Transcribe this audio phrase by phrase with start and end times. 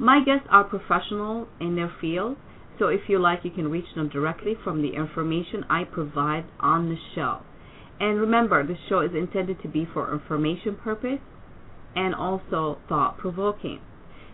[0.00, 2.38] My guests are professional in their field,
[2.78, 6.88] so if you like, you can reach them directly from the information I provide on
[6.88, 7.40] the show.
[8.00, 11.20] And remember, the show is intended to be for information purpose
[11.94, 13.80] and also thought provoking.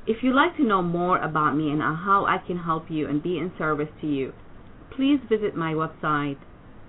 [0.07, 3.21] If you'd like to know more about me and how I can help you and
[3.21, 4.35] be in service to you,
[4.95, 6.39] please visit my website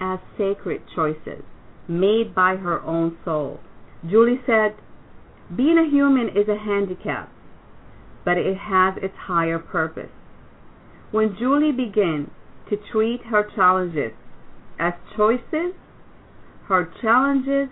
[0.00, 1.42] as sacred choices
[1.88, 3.60] made by her own soul.
[4.08, 4.74] Julie said,
[5.54, 7.30] Being a human is a handicap,
[8.24, 10.10] but it has its higher purpose.
[11.16, 12.30] When Julie began
[12.68, 14.12] to treat her challenges
[14.78, 15.72] as choices,
[16.68, 17.70] her challenges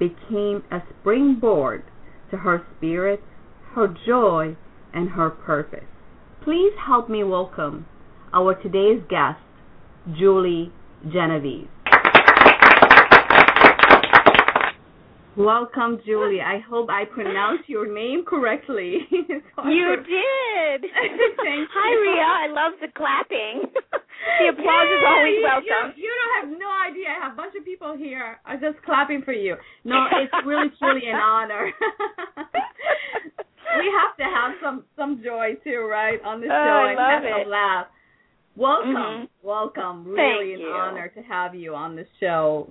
[0.00, 1.84] became a springboard
[2.32, 3.22] to her spirit,
[3.76, 4.56] her joy,
[4.92, 5.84] and her purpose.
[6.42, 7.86] Please help me welcome
[8.32, 9.38] our today's guest,
[10.18, 10.72] Julie
[11.12, 11.68] Genovese.
[15.36, 16.40] Welcome, Julie.
[16.42, 19.06] I hope I pronounced your name correctly.
[19.10, 20.80] you did.
[20.82, 22.02] Thank Hi, you.
[22.02, 22.20] Rea.
[22.20, 23.62] I love the clapping.
[23.70, 25.94] the applause yeah, is always welcome.
[25.96, 27.06] You, you don't have no idea.
[27.14, 29.54] I have a bunch of people here are just clapping for you.
[29.84, 31.70] No, it's really truly an honor.
[33.78, 36.96] we have to have some some joy too, right, on the show Oh, I and
[36.98, 37.48] love have a it.
[37.48, 37.86] laugh.
[38.56, 39.28] Welcome, Mhm.
[39.44, 40.04] welcome.
[40.08, 40.72] Really Thank an you.
[40.74, 42.68] honor to have you on the show.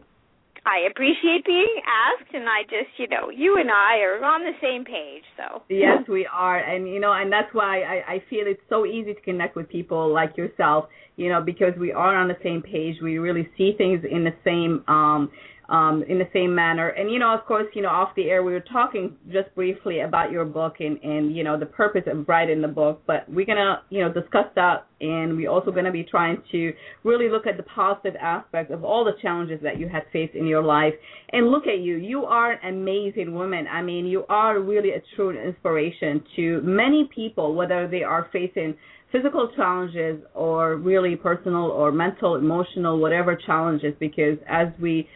[0.65, 4.53] I appreciate being asked, and I just, you know, you and I are on the
[4.61, 5.61] same page, so.
[5.69, 9.13] Yes, we are, and you know, and that's why I, I feel it's so easy
[9.13, 10.85] to connect with people like yourself.
[11.15, 12.95] You know, because we are on the same page.
[13.03, 15.29] We really see things in the same um
[15.69, 16.89] um, in the same manner.
[16.89, 20.01] And you know, of course, you know, off the air we were talking just briefly
[20.01, 23.45] about your book and and you know the purpose of writing the book, but we're
[23.45, 26.73] gonna you know discuss that, and we're also gonna be trying to
[27.03, 30.47] really look at the positive aspects of all the challenges that you had faced in
[30.47, 30.93] your life.
[31.31, 33.67] And look at you, you are an amazing woman.
[33.67, 38.75] I mean, you are really a true inspiration to many people, whether they are facing
[39.11, 43.93] physical challenges or really personal or mental, emotional, whatever challenges.
[43.99, 45.07] Because as we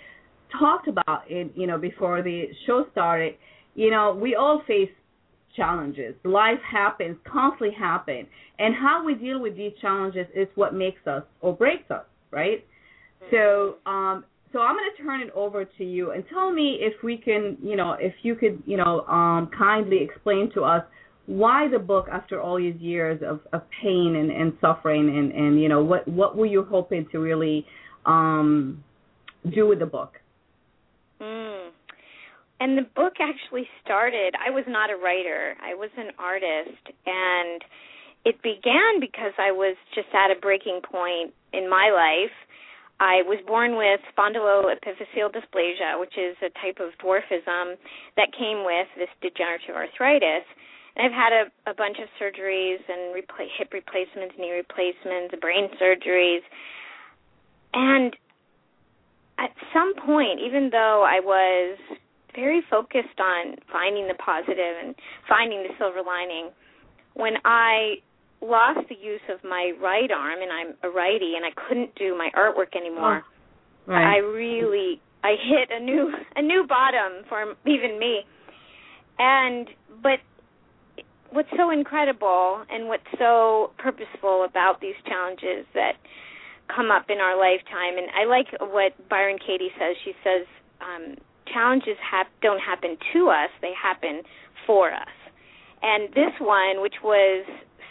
[0.59, 3.35] talked about it, you know, before the show started,
[3.75, 4.89] you know, we all face
[5.55, 6.15] challenges.
[6.23, 8.27] Life happens, constantly happen.
[8.59, 12.65] And how we deal with these challenges is what makes us or breaks us, right?
[13.31, 16.93] So, um, so I'm going to turn it over to you and tell me if
[17.03, 20.83] we can, you know, if you could, you know, um, kindly explain to us
[21.25, 25.61] why the book after all these years of, of pain and, and suffering and, and,
[25.61, 27.65] you know, what, what were you hoping to really
[28.05, 28.83] um,
[29.55, 30.13] do with the book?
[31.23, 31.69] Mm.
[32.59, 36.83] And the book actually started, I was not a writer, I was an artist.
[37.05, 37.63] And
[38.25, 42.31] it began because I was just at a breaking point in my life.
[42.99, 47.75] I was born with spondyloepiphyseal dysplasia, which is a type of dwarfism
[48.15, 50.47] that came with this degenerative arthritis.
[50.95, 55.67] And I've had a, a bunch of surgeries and repla- hip replacements, knee replacements, brain
[55.81, 56.45] surgeries.
[57.73, 58.15] And
[59.39, 61.77] at some point, even though I was
[62.35, 64.95] very focused on finding the positive and
[65.27, 66.49] finding the silver lining,
[67.13, 67.95] when I
[68.41, 72.17] lost the use of my right arm and I'm a righty and I couldn't do
[72.17, 74.15] my artwork anymore, oh, right.
[74.15, 78.21] I really I hit a new a new bottom for even me.
[79.19, 79.67] And
[80.01, 80.19] but
[81.31, 85.93] what's so incredible and what's so purposeful about these challenges that
[86.67, 87.97] come up in our lifetime.
[87.97, 89.95] And I like what Byron Katie says.
[90.03, 90.45] She says
[90.81, 91.15] um,
[91.51, 94.21] challenges have, don't happen to us; they happen
[94.65, 95.15] for us.
[95.81, 97.45] And this one, which was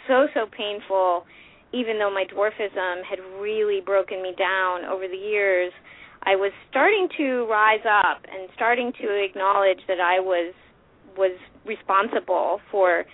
[0.07, 1.25] so so painful,
[1.71, 5.71] even though my dwarfism had really broken me down over the years,
[6.23, 10.53] I was starting to rise up and starting to acknowledge that I was
[11.17, 13.05] was responsible for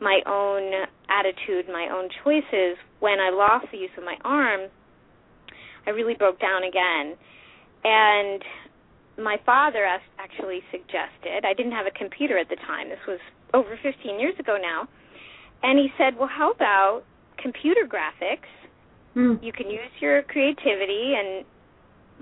[0.00, 4.70] my own attitude, my own choices when I lost the use of my arm
[5.88, 7.16] I really broke down again.
[7.82, 8.42] And
[9.16, 9.86] my father
[10.18, 13.18] actually suggested, I didn't have a computer at the time, this was
[13.54, 14.86] over 15 years ago now,
[15.62, 17.02] and he said, well, how about
[17.42, 18.50] computer graphics?
[19.16, 19.42] Mm.
[19.42, 21.46] You can use your creativity and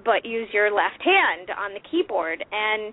[0.04, 2.92] but use your left hand on the keyboard and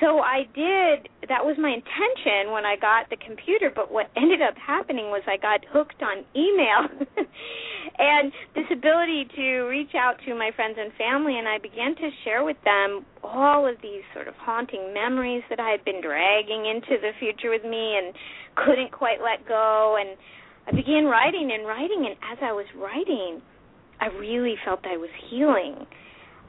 [0.00, 4.42] so I did that was my intention when I got the computer, but what ended
[4.42, 7.06] up happening was I got hooked on email.
[7.98, 12.08] And this ability to reach out to my friends and family and I began to
[12.24, 16.64] share with them all of these sort of haunting memories that I had been dragging
[16.64, 18.14] into the future with me and
[18.56, 19.98] couldn't quite let go.
[20.00, 20.16] And
[20.66, 23.42] I began writing and writing and as I was writing
[24.00, 25.76] I really felt I was healing.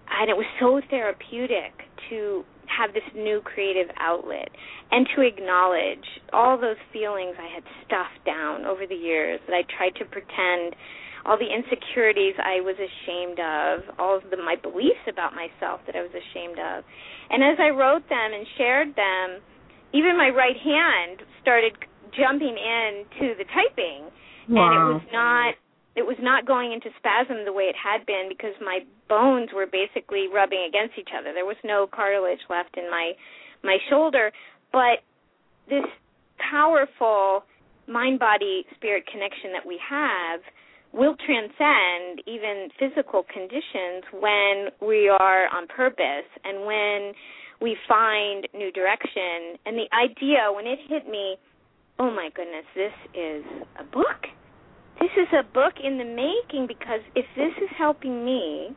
[0.10, 1.74] And it was so therapeutic
[2.10, 4.50] to have this new creative outlet
[4.92, 9.64] and to acknowledge all those feelings I had stuffed down over the years that I
[9.78, 10.76] tried to pretend
[11.26, 15.96] all the insecurities I was ashamed of, all of the, my beliefs about myself that
[15.96, 16.84] I was ashamed of.
[17.30, 19.42] And as I wrote them and shared them,
[19.94, 21.78] even my right hand started
[22.18, 24.10] jumping in to the typing
[24.50, 24.66] wow.
[24.66, 25.54] and it was not
[25.96, 28.80] it was not going into spasm the way it had been because my
[29.10, 31.34] bones were basically rubbing against each other.
[31.34, 33.14] There was no cartilage left in my
[33.64, 34.32] my shoulder,
[34.72, 35.04] but
[35.70, 35.86] this
[36.40, 37.44] powerful
[37.88, 40.40] mind body spirit connection that we have
[40.94, 47.14] will transcend even physical conditions when we are on purpose and when
[47.62, 49.60] we find new direction.
[49.66, 51.36] And the idea when it hit me
[52.00, 53.44] oh my goodness this is
[53.78, 54.26] a book
[55.02, 58.70] this is a book in the making because if this is helping me,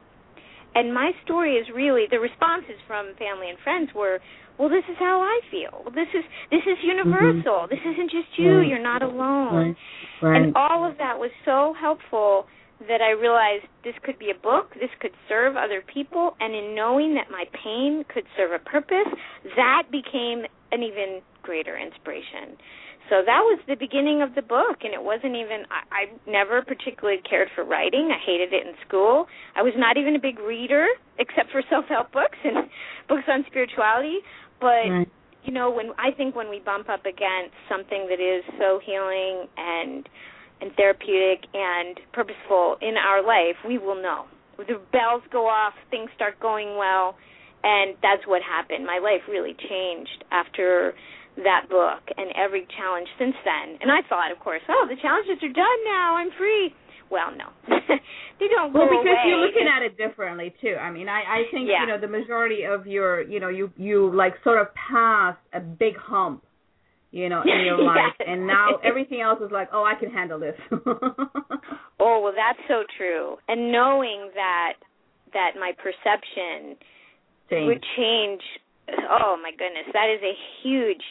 [0.75, 4.19] and my story is really the responses from family and friends were,
[4.59, 5.83] well, this is how I feel.
[5.85, 7.67] Well, this is this is universal.
[7.67, 7.75] Mm-hmm.
[7.75, 8.59] This isn't just you.
[8.59, 8.69] Right.
[8.69, 9.55] You're not alone.
[9.55, 9.77] Right.
[10.23, 10.43] Right.
[10.43, 12.47] And all of that was so helpful
[12.89, 16.75] that I realized this could be a book, this could serve other people, and in
[16.75, 19.09] knowing that my pain could serve a purpose,
[19.57, 22.59] that became an even greater inspiration
[23.11, 26.63] so that was the beginning of the book and it wasn't even I, I never
[26.63, 30.39] particularly cared for writing i hated it in school i was not even a big
[30.39, 30.87] reader
[31.19, 32.69] except for self help books and
[33.09, 34.19] books on spirituality
[34.61, 35.09] but right.
[35.45, 39.47] you know when i think when we bump up against something that is so healing
[39.57, 40.09] and
[40.61, 44.25] and therapeutic and purposeful in our life we will know
[44.57, 47.17] the bells go off things start going well
[47.65, 48.85] And that's what happened.
[48.85, 50.93] My life really changed after
[51.43, 53.79] that book and every challenge since then.
[53.83, 56.17] And I thought, of course, oh, the challenges are done now.
[56.17, 56.73] I'm free.
[57.11, 57.51] Well, no,
[58.41, 59.29] they don't well, go because away.
[59.29, 60.75] you're looking at it differently too.
[60.81, 61.83] I mean, I I think Yeah.
[61.83, 65.61] you know the majority of your you know you you like sort of passed a
[65.61, 66.43] big hump,
[67.13, 68.27] you know, in your life, Yes.
[68.29, 70.57] and now everything else is like, oh, I can handle this.
[72.01, 73.37] Oh well, that's so true.
[73.49, 74.75] And knowing that
[75.35, 76.77] that my perception
[77.51, 77.67] Change.
[77.67, 78.41] would change.
[78.89, 81.03] Oh my goodness, that is a huge,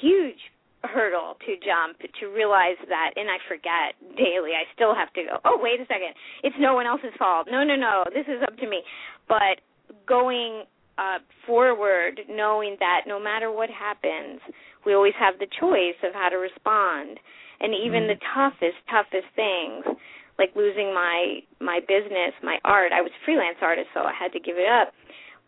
[0.00, 0.40] huge
[0.84, 3.10] hurdle to jump to realize that.
[3.16, 4.54] And I forget daily.
[4.54, 5.38] I still have to go.
[5.44, 7.48] Oh wait a second, it's no one else's fault.
[7.50, 8.82] No, no, no, this is up to me.
[9.28, 9.62] But
[10.06, 10.64] going
[10.98, 14.40] uh, forward, knowing that no matter what happens,
[14.84, 17.18] we always have the choice of how to respond.
[17.60, 19.84] And even the toughest, toughest things,
[20.38, 22.92] like losing my my business, my art.
[22.92, 24.92] I was a freelance artist, so I had to give it up.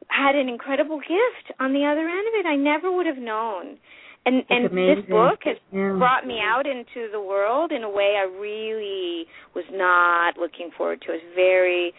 [0.09, 2.47] Had an incredible gift on the other end of it.
[2.47, 3.79] I never would have known.
[4.27, 5.97] And and this book has Yeah.
[5.99, 11.00] brought me out into the world in a way I really was not looking forward
[11.03, 11.12] to.
[11.12, 11.95] I was very,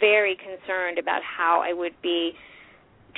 [0.00, 2.36] very concerned about how I would be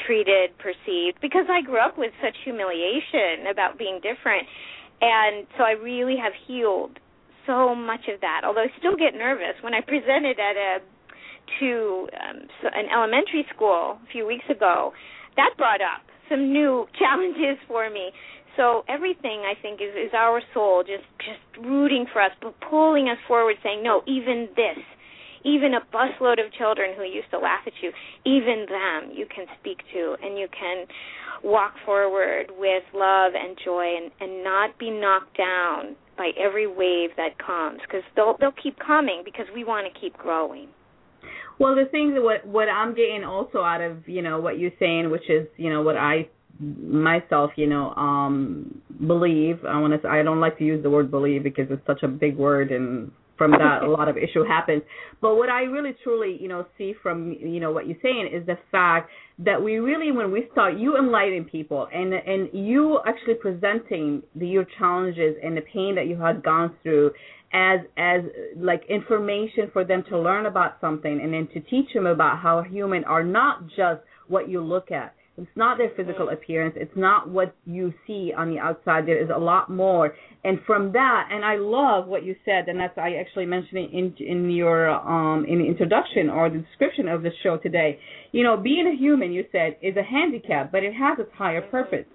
[0.06, 4.46] treated, perceived, because I grew up with such humiliation about being different.
[5.00, 6.98] And so I really have healed
[7.46, 8.42] so much of that.
[8.44, 10.78] Although I still get nervous when I presented at a
[11.60, 14.92] to um, so- an elementary school a few weeks ago,
[15.36, 18.10] that brought up some new challenges for me.
[18.56, 23.08] So everything I think is is our soul just just rooting for us, but pulling
[23.08, 24.78] us forward, saying no, even this,
[25.44, 27.90] even a busload of children who used to laugh at you,
[28.24, 30.86] even them you can speak to, and you can
[31.42, 37.10] walk forward with love and joy, and and not be knocked down by every wave
[37.16, 40.68] that comes, because they'll they'll keep coming because we want to keep growing.
[41.58, 44.72] Well, the thing that what what I'm getting also out of you know what you're
[44.78, 46.28] saying, which is you know what I
[46.60, 49.64] myself you know um believe.
[49.64, 50.08] I want to.
[50.08, 53.10] I don't like to use the word believe because it's such a big word, and
[53.36, 54.82] from that a lot of issue happens.
[55.20, 58.46] But what I really truly you know see from you know what you're saying is
[58.46, 63.34] the fact that we really when we start you enlighten people and and you actually
[63.34, 67.10] presenting the, your challenges and the pain that you had gone through
[67.52, 68.22] as as
[68.56, 72.62] like information for them to learn about something and then to teach them about how
[72.62, 75.14] human are not just what you look at.
[75.36, 76.74] It's not their physical appearance.
[76.76, 79.04] It's not what you see on the outside.
[79.04, 80.14] There is a lot more.
[80.44, 83.90] And from that and i love what you said and that's i actually mentioned it
[83.92, 87.98] in in your um in the introduction or the description of the show today.
[88.32, 91.62] You know being a human you said is a handicap but it has its higher
[91.62, 92.06] purpose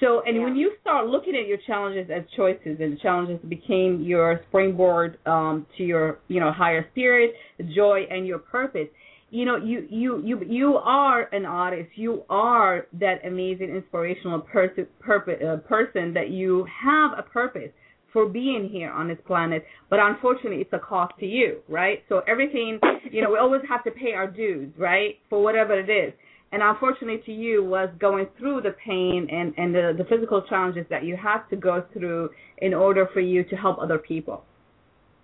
[0.00, 0.44] so, and Yeah.
[0.44, 5.18] when you start looking at your challenges as choices, and the challenges became your springboard
[5.26, 7.34] um, to your, you know, higher spirit,
[7.74, 8.88] joy, and your purpose.
[9.30, 11.90] You know, you you you you are an artist.
[11.96, 17.70] You are that amazing, inspirational person, uh, person that you have a purpose
[18.12, 19.66] for being here on this planet.
[19.90, 22.02] But unfortunately, it's a cost to you, right?
[22.08, 25.90] So everything, you know, we always have to pay our dues, right, for whatever it
[25.90, 26.14] is
[26.52, 30.86] and unfortunately to you was going through the pain and and the, the physical challenges
[30.90, 34.44] that you had to go through in order for you to help other people.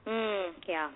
[0.06, 0.90] Mm, yeah.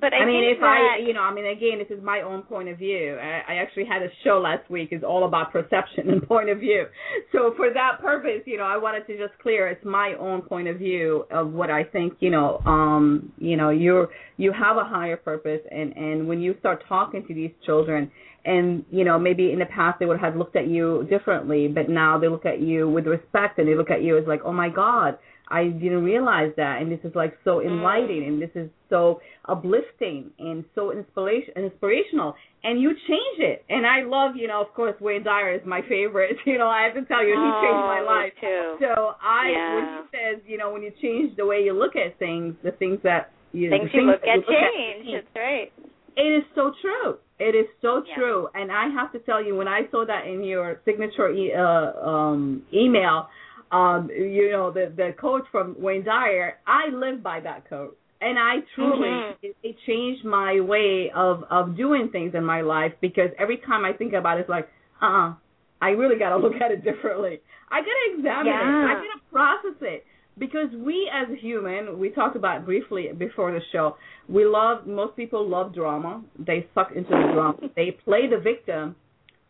[0.00, 2.22] But, I, I mean, if that, I, you know, I mean, again, this is my
[2.22, 3.16] own point of view.
[3.20, 6.58] I, I actually had a show last week is all about perception and point of
[6.58, 6.86] view.
[7.32, 10.66] So for that purpose, you know, I wanted to just clear it's my own point
[10.66, 12.14] of view of what I think.
[12.18, 16.56] You know, um, you know, you're you have a higher purpose, and and when you
[16.58, 18.10] start talking to these children,
[18.44, 21.88] and you know, maybe in the past they would have looked at you differently, but
[21.88, 24.52] now they look at you with respect, and they look at you as like, oh
[24.52, 25.18] my God.
[25.50, 30.30] I didn't realize that, and this is like so enlightening, and this is so uplifting
[30.38, 32.34] and so inspiration inspirational.
[32.64, 35.80] And you change it, and I love, you know, of course, Wayne Dyer is my
[35.88, 36.36] favorite.
[36.46, 38.32] You know, I have to tell you, he changed my Oh, life.
[38.40, 38.76] too.
[38.80, 39.74] So I, Yeah.
[39.74, 42.72] when he says, you know, when you change the way you look at things, the
[42.72, 45.06] things that you, things you look at you change.
[45.06, 45.24] change.
[45.24, 45.72] That's right.
[46.16, 47.18] It is so true.
[47.38, 48.14] It is so Yeah.
[48.16, 51.52] true, and I have to tell you, when I saw that in your signature e-
[51.54, 53.28] uh, um, email,
[53.72, 57.94] um, you know, the the coach from Wayne Dyer, I live by that coach.
[58.20, 59.36] and I truly Mhm.
[59.42, 63.84] it, it changed my way of of doing things in my life because every time
[63.84, 64.68] I think about it, it's like,
[65.00, 65.34] uh, uh
[65.80, 67.40] I really got to look at it differently.
[67.70, 68.90] I got to examine it.
[68.90, 70.04] I got to process it
[70.38, 73.96] because we as a human, we talked about briefly before the show.
[74.28, 76.22] We love most people love drama.
[76.38, 77.58] They suck into the drama.
[77.76, 78.96] They play the victim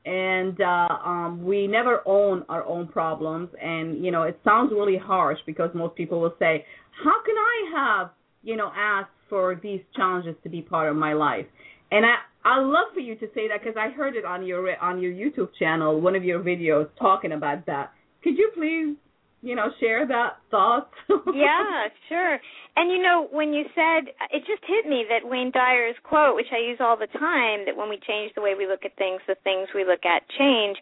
[0.09, 4.97] and uh um we never own our own problems and you know it sounds really
[5.13, 6.65] harsh because most people will say
[7.05, 8.11] how can i have
[8.43, 11.47] you know asked for these challenges to be part of my life
[11.91, 14.61] And I I love for you to say that because I heard it on your
[14.81, 17.93] on your YouTube channel, one of your videos talking about that.
[18.23, 18.97] Could you please,
[19.43, 20.91] you know, share that thought?
[21.35, 22.39] yeah, sure.
[22.77, 26.53] And you know, when you said it just hit me that Wayne Dyer's quote, which
[26.53, 29.21] I use all the time, that when we change the way we look at things,
[29.27, 30.79] the things we look at change,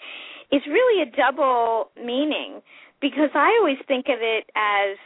[0.52, 2.62] is really a double meaning
[3.00, 4.96] because I always think of it as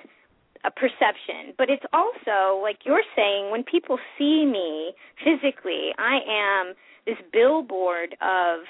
[0.65, 4.93] a perception, but it's also like you're saying when people see me
[5.25, 6.75] physically, I am
[7.07, 8.61] this billboard of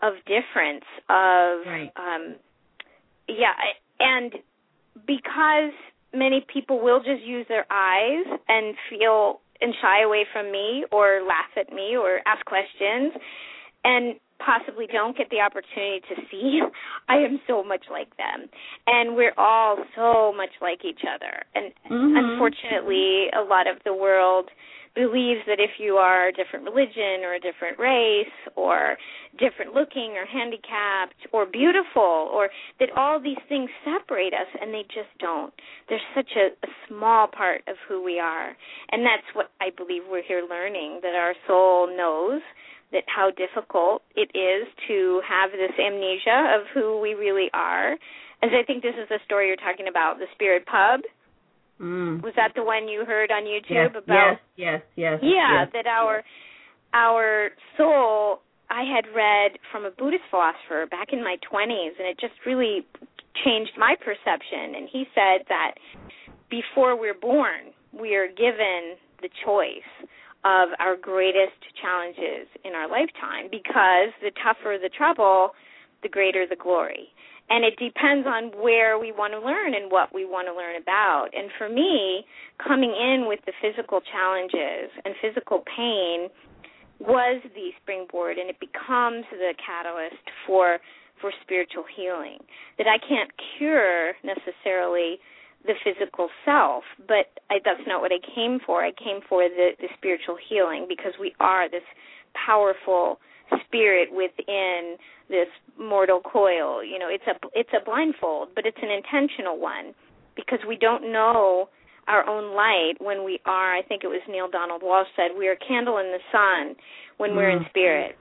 [0.00, 1.90] of difference of right.
[1.96, 2.36] um
[3.28, 3.54] yeah,
[4.02, 4.32] and
[5.06, 5.72] because
[6.12, 11.22] many people will just use their eyes and feel and shy away from me or
[11.22, 13.12] laugh at me or ask questions
[13.84, 16.60] and possibly don't get the opportunity to see,
[17.08, 18.48] I am so much like them.
[18.86, 21.44] And we're all so much like each other.
[21.54, 22.16] And mm-hmm.
[22.16, 24.50] unfortunately, a lot of the world
[24.94, 28.96] believes that if you are a different religion or a different race or
[29.38, 34.82] different looking or handicapped or beautiful or that all these things separate us and they
[34.92, 35.52] just don't.
[35.88, 38.56] They're such a, a small part of who we are.
[38.90, 42.42] And that's what I believe we're here learning that our soul knows
[42.92, 47.92] that how difficult it is to have this amnesia of who we really are.
[48.42, 51.00] As I think this is the story you're talking about, the Spirit Pub.
[51.82, 52.22] Mm.
[52.22, 54.38] Was that the one you heard on YouTube yes, about?
[54.56, 55.20] Yes, yes, yes.
[55.22, 56.24] Yeah, yes, that our yes.
[56.94, 58.40] our soul.
[58.70, 62.86] I had read from a Buddhist philosopher back in my 20s, and it just really
[63.44, 64.74] changed my perception.
[64.76, 65.74] And he said that
[66.48, 70.08] before we're born, we are given the choice
[70.44, 75.52] of our greatest challenges in our lifetime because the tougher the trouble,
[76.02, 77.08] the greater the glory.
[77.50, 80.80] And it depends on where we want to learn and what we want to learn
[80.80, 81.28] about.
[81.34, 82.24] And for me,
[82.56, 86.28] coming in with the physical challenges and physical pain
[86.98, 90.78] was the springboard and it becomes the catalyst for
[91.20, 92.38] for spiritual healing.
[92.78, 95.20] That I can't cure necessarily
[95.64, 98.84] the physical self, but I, that's not what I came for.
[98.84, 101.86] I came for the, the spiritual healing because we are this
[102.34, 103.20] powerful
[103.66, 104.96] spirit within
[105.28, 106.84] this mortal coil.
[106.84, 109.94] You know, it's a it's a blindfold, but it's an intentional one
[110.36, 111.68] because we don't know
[112.08, 113.74] our own light when we are.
[113.74, 116.76] I think it was Neale Donald Walsch said we are a candle in the sun
[117.18, 117.36] when mm.
[117.36, 117.68] we're in mm.
[117.70, 118.16] spirit,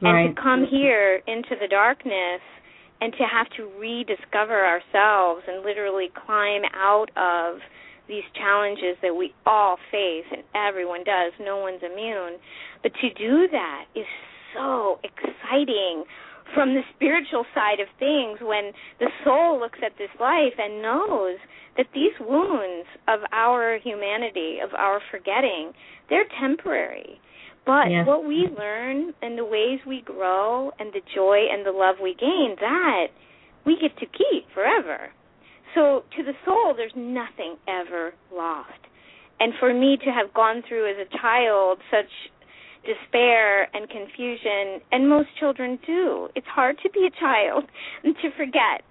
[0.00, 0.26] right.
[0.26, 2.40] and to come here into the darkness
[3.00, 7.58] and to have to rediscover ourselves and literally climb out of
[8.06, 12.36] these challenges that we all face and everyone does no one's immune
[12.82, 14.04] but to do that is
[14.54, 16.04] so exciting
[16.54, 21.38] from the spiritual side of things when the soul looks at this life and knows
[21.76, 25.72] that these wounds of our humanity of our forgetting
[26.10, 27.20] they're temporary
[27.64, 31.96] but what we learn and the ways we grow and the joy and the love
[32.02, 33.06] we gain, that
[33.64, 35.12] we get to keep forever.
[35.74, 38.70] So to the soul, there's nothing ever lost.
[39.38, 42.10] And for me to have gone through as a child such
[42.84, 47.64] despair and confusion, and most children do, it's hard to be a child
[48.04, 48.82] and to forget.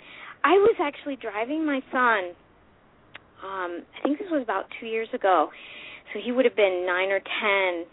[0.44, 2.34] I was actually driving my son,
[3.44, 5.50] um, I think this was about two years ago,
[6.14, 7.86] so he would have been nine or ten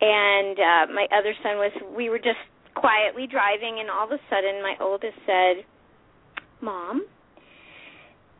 [0.00, 2.40] and uh my other son was we were just
[2.74, 5.64] quietly driving and all of a sudden my oldest said
[6.60, 7.06] mom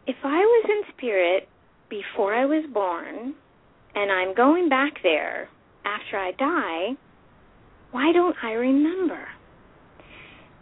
[0.07, 1.49] if i was in spirit
[1.89, 3.35] before i was born
[3.95, 5.49] and i'm going back there
[5.87, 6.99] after i die
[7.93, 9.23] why don't i remember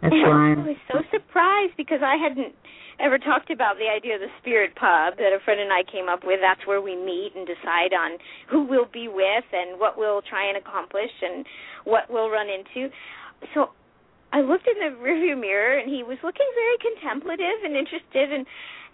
[0.01, 2.53] that's and i was so surprised because i hadn't
[2.99, 6.07] ever talked about the idea of the spirit pub that a friend and I came
[6.07, 6.39] up with.
[6.41, 10.47] That's where we meet and decide on who we'll be with and what we'll try
[10.47, 11.45] and accomplish and
[11.83, 12.87] what we'll run into.
[13.53, 13.75] So
[14.31, 18.45] I looked in the rearview mirror and he was looking very contemplative and interested and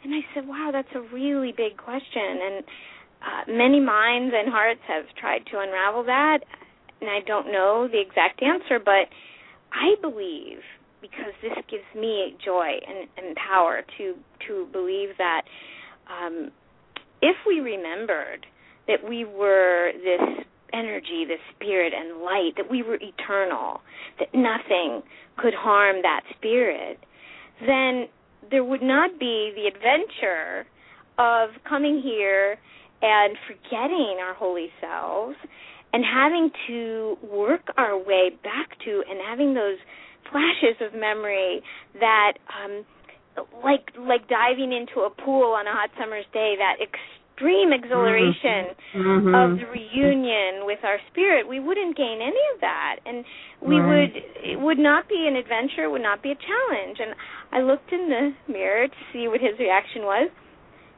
[0.03, 2.63] and I said, "Wow, that's a really big question." And
[3.21, 6.39] uh, many minds and hearts have tried to unravel that,
[7.01, 9.09] and I don't know the exact answer, but
[9.71, 10.59] I believe
[11.01, 14.15] because this gives me joy and, and power to
[14.47, 15.41] to believe that
[16.09, 16.51] um,
[17.21, 18.45] if we remembered
[18.87, 23.81] that we were this energy, this spirit and light, that we were eternal,
[24.19, 25.01] that nothing
[25.37, 26.99] could harm that spirit,
[27.65, 28.07] then
[28.49, 30.65] there would not be the adventure
[31.17, 32.57] of coming here
[33.01, 35.35] and forgetting our holy selves
[35.93, 39.77] and having to work our way back to and having those
[40.31, 41.61] flashes of memory
[41.99, 42.33] that
[42.63, 42.85] um
[43.63, 49.33] like like diving into a pool on a hot summer's day that extreme exhilaration Mhm.
[49.33, 53.25] of the reunion with our spirit, we wouldn't gain any of that, and
[53.61, 54.13] we Right.
[54.13, 56.99] would it would not be an adventure, it would not be a challenge.
[56.99, 57.15] And
[57.51, 60.29] I looked in the mirror to see what his reaction was,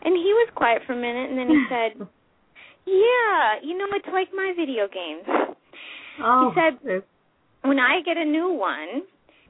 [0.03, 2.07] and he was quiet for a minute, and then he said,
[2.85, 5.25] "Yeah, you know, it's like my video games.
[6.21, 7.03] oh, he said-
[7.63, 9.03] When I get a new one,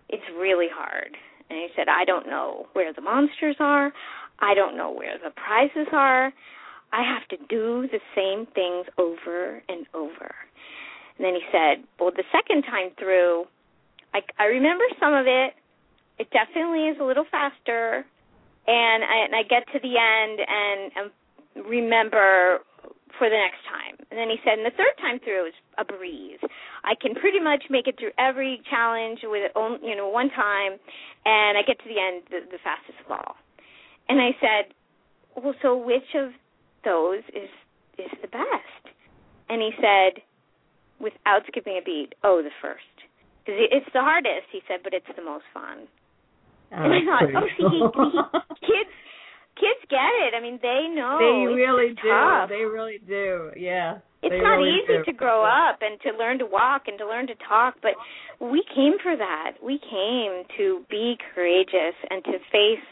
[0.10, 1.16] it's really hard."
[1.50, 3.92] And he said, "I don't know where the monsters are.
[4.40, 6.34] I don't know where the prizes are.
[6.92, 10.36] I have to do the same things over and over."
[11.18, 13.46] And then he said, "Well, the second time through,
[14.14, 15.54] I, I remember some of it.
[16.20, 18.06] It definitely is a little faster,
[18.68, 22.60] and I, and I get to the end and, and remember
[23.18, 25.60] for the next time." And then he said, "And the third time through it was
[25.78, 26.40] a breeze.
[26.84, 30.80] I can pretty much make it through every challenge with only, you know one time,
[31.26, 33.36] and I get to the end the, the fastest of all."
[34.10, 34.74] And I said,
[35.36, 36.32] "Well, so which of
[36.84, 37.50] those is
[37.98, 38.96] is the best?"
[39.50, 40.24] And he said,
[41.00, 42.96] without skipping a beat, "Oh, the first,
[43.46, 45.88] because it's the hardest." He said, "But it's the most fun."
[46.72, 48.12] Oh, and I thought, "Oh, see, he, cool.
[48.12, 48.94] he, kids,
[49.60, 50.34] kids get it.
[50.36, 51.18] I mean, they know.
[51.20, 52.10] they really do.
[52.10, 52.50] tough.
[52.50, 53.52] They really do.
[53.58, 54.00] Yeah.
[54.24, 55.04] It's not really easy do.
[55.04, 57.92] to grow up and to learn to walk and to learn to talk, but
[58.40, 59.60] we came for that.
[59.62, 62.86] We came to be courageous and to face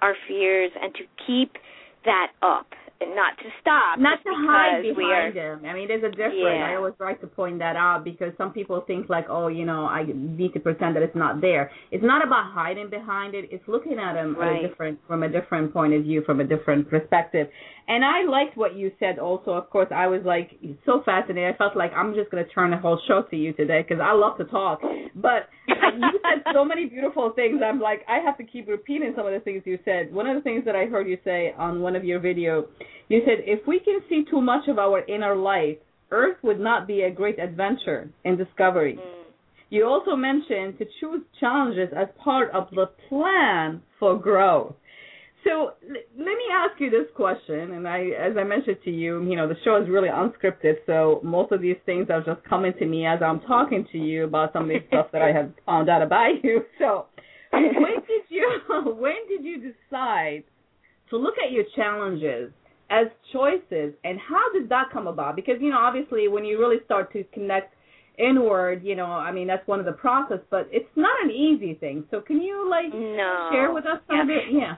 [0.00, 1.58] our fears and to keep
[2.04, 2.68] that up
[3.00, 3.98] and not to stop.
[3.98, 5.70] Not to hide because we are, behind them.
[5.70, 6.36] I mean, there's a difference.
[6.38, 6.70] Yeah.
[6.70, 9.84] I always like to point that out because some people think like, oh, you know,
[9.84, 11.70] I need to pretend that it's not there.
[11.90, 13.48] It's not about hiding behind it.
[13.50, 14.64] It's looking at them Right.
[14.64, 17.48] a different, from a different point of view, from a different perspective.
[17.88, 19.18] And I liked what you said.
[19.18, 21.54] Also, of course, I was like so fascinated.
[21.54, 24.02] I felt like I'm just going to turn the whole show to you today because
[24.02, 24.80] I love to talk.
[25.14, 25.48] But
[25.98, 27.60] you said so many beautiful things.
[27.64, 30.12] I'm like, I have to keep repeating some of the things you said.
[30.12, 32.66] One of the things that I heard you say on one of your videos,
[33.08, 35.78] you said, if we can see too much of our inner life,
[36.10, 38.98] Earth would not be a great adventure and discovery.
[39.00, 39.16] Mm.
[39.70, 44.74] You also mentioned to choose challenges as part of the plan for growth.
[45.46, 49.22] So l- let me ask you this question, and I, as I mentioned to you,
[49.22, 52.72] you know, the show is really unscripted, so most of these things are just coming
[52.78, 55.52] to me as I'm talking to you about some of the stuff that I have
[55.66, 56.62] found out about you.
[56.78, 57.06] So
[57.52, 58.48] when did you
[58.98, 60.42] when did you decide
[61.10, 62.50] to look at your challenges
[62.90, 65.36] as choices, and how did that come about?
[65.36, 67.74] Because you know, obviously, when you really start to connect
[68.18, 71.74] inward, you know, I mean, that's one of the process, but it's not an easy
[71.74, 72.04] thing.
[72.10, 73.48] So can you like No.
[73.52, 74.44] share with us some of it?
[74.52, 74.76] Yeah.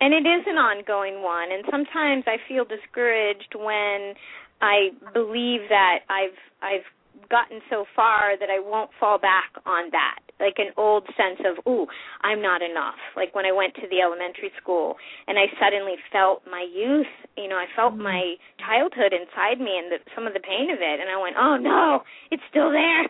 [0.00, 1.50] And it is an ongoing one.
[1.50, 4.14] And sometimes I feel discouraged when
[4.60, 6.86] I believe that I've I've
[7.30, 10.20] gotten so far that I won't fall back on that.
[10.40, 11.86] Like an old sense of, ooh,
[12.22, 12.98] I'm not enough.
[13.16, 14.94] Like when I went to the elementary school
[15.26, 18.06] and I suddenly felt my youth, you know, I felt mm-hmm.
[18.06, 21.34] my childhood inside me and the, some of the pain of it and I went,
[21.38, 23.02] "Oh no, it's still there."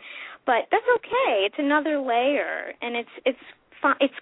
[0.46, 1.44] But that's okay.
[1.44, 3.44] It's another layer and it's it's
[3.82, 4.16] fi- it's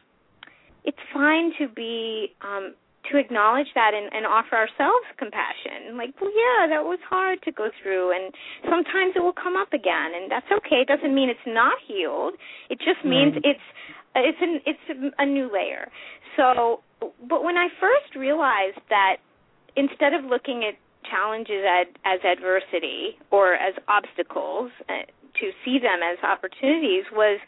[0.87, 2.75] it's fine to be um
[3.11, 5.97] to acknowledge that and, and offer ourselves compassion.
[5.97, 8.35] Like, well, yeah, that was hard to go through, and
[8.67, 10.83] sometimes it will come up again, and that's okay.
[10.83, 12.35] It doesn't mean it's not healed.
[12.71, 13.55] It just means Right.
[13.55, 13.67] it's
[14.17, 15.89] it's an it's a new layer.
[16.37, 16.81] So,
[17.29, 19.17] but when I first realized that
[19.77, 20.75] instead of looking at
[21.09, 25.07] challenges as, as adversity or as obstacles, uh,
[25.41, 27.39] to see them as opportunities was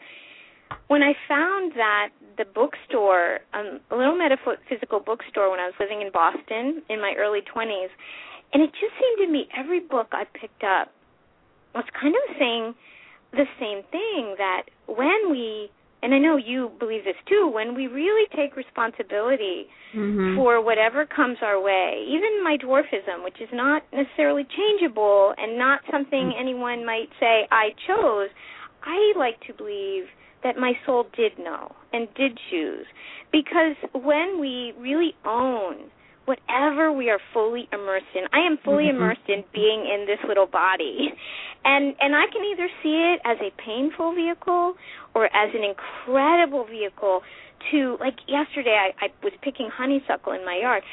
[0.87, 6.01] when I found that the bookstore, um, a little metaphysical bookstore when I was living
[6.01, 7.89] in Boston in my early 20s,
[8.53, 10.91] and it just seemed to me every book I picked up
[11.75, 12.73] was kind of saying
[13.31, 15.69] the same thing that when we,
[16.01, 20.37] and I know you believe this too, when we really take responsibility Mm-hmm.
[20.37, 25.79] for whatever comes our way, even my dwarfism, which is not necessarily changeable and not
[25.89, 28.29] something anyone might say I chose,
[28.83, 30.03] I like to believe
[30.43, 32.85] that my soul did know and did choose.
[33.31, 35.91] Because when we really own
[36.25, 38.89] whatever we are fully immersed in, I am fully Mhm.
[38.95, 41.13] immersed in being in this little body.
[41.65, 44.77] And and I can either see it as a painful vehicle
[45.13, 47.21] or as an incredible vehicle
[47.71, 50.83] to like yesterday I, I was picking honeysuckle in my yard.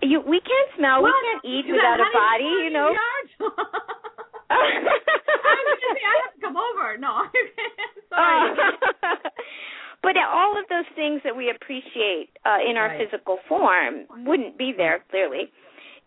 [0.00, 2.94] You we can't smell, we can't eat You without a body, you know.
[4.52, 6.98] I'm gonna say, I have to come over.
[6.98, 7.24] No,
[8.14, 8.50] sorry.
[8.52, 9.16] Uh,
[10.02, 13.08] but all of those things that we appreciate uh, in our Right.
[13.08, 15.50] physical form wouldn't be there clearly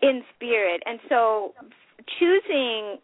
[0.01, 0.81] in spirit.
[0.85, 1.53] And so
[2.19, 2.97] choosing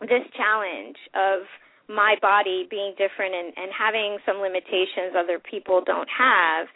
[0.00, 1.46] this challenge of
[1.88, 6.66] my body being different and, and having some limitations other people don't have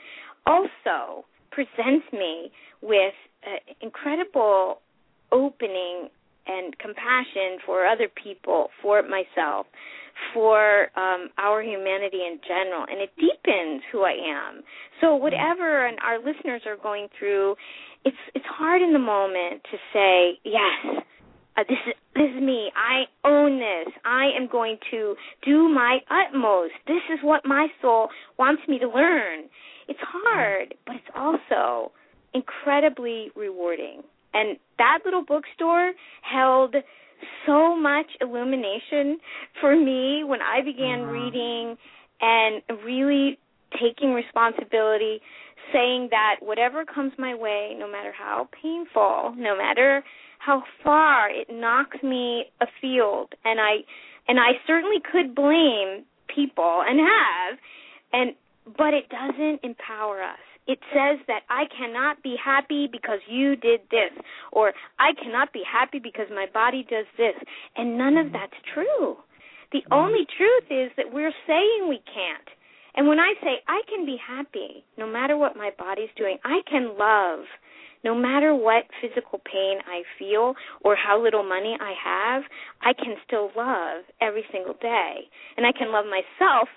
[0.46, 2.50] also presents me
[2.82, 3.14] with
[3.46, 4.80] uh, incredible
[5.32, 6.08] opening
[6.46, 9.66] and compassion for other people, for myself,
[10.34, 14.62] for um, our humanity in general, and it deepens who I am.
[15.00, 17.56] So whatever and our listeners are going through,
[18.04, 21.02] it's it's hard in the moment to say yes.
[21.56, 22.70] Uh, this is this is me.
[22.76, 23.92] I own this.
[24.04, 26.72] I am going to do my utmost.
[26.86, 29.44] This is what my soul wants me to learn.
[29.88, 31.92] It's hard, but it's also
[32.34, 34.02] incredibly rewarding.
[34.34, 36.74] And that little bookstore held
[37.46, 39.18] so much illumination
[39.60, 41.10] for me when I began uh-huh.
[41.12, 41.76] reading
[42.20, 43.38] and really
[43.80, 45.20] taking responsibility,
[45.72, 50.02] saying that whatever comes my way, no matter how painful, no matter
[50.38, 53.84] how far it knocks me afield, and I
[54.26, 56.04] and I certainly could blame
[56.34, 57.58] people and have,
[58.12, 58.34] and
[58.76, 63.80] but it doesn't empower us it says that I cannot be happy because you did
[63.90, 64.12] this,
[64.52, 67.34] or I cannot be happy because my body does this.
[67.74, 68.34] And none of mm-hmm.
[68.34, 69.16] that's true.
[69.72, 69.92] The mm-hmm.
[69.92, 72.48] only truth is that we're saying we can't.
[72.94, 76.60] And when I say I can be happy no matter what my body's doing, I
[76.68, 77.46] can love
[78.04, 82.42] no matter what physical pain I feel or how little money I have,
[82.82, 85.28] I can still love every single day.
[85.56, 86.68] And I can love myself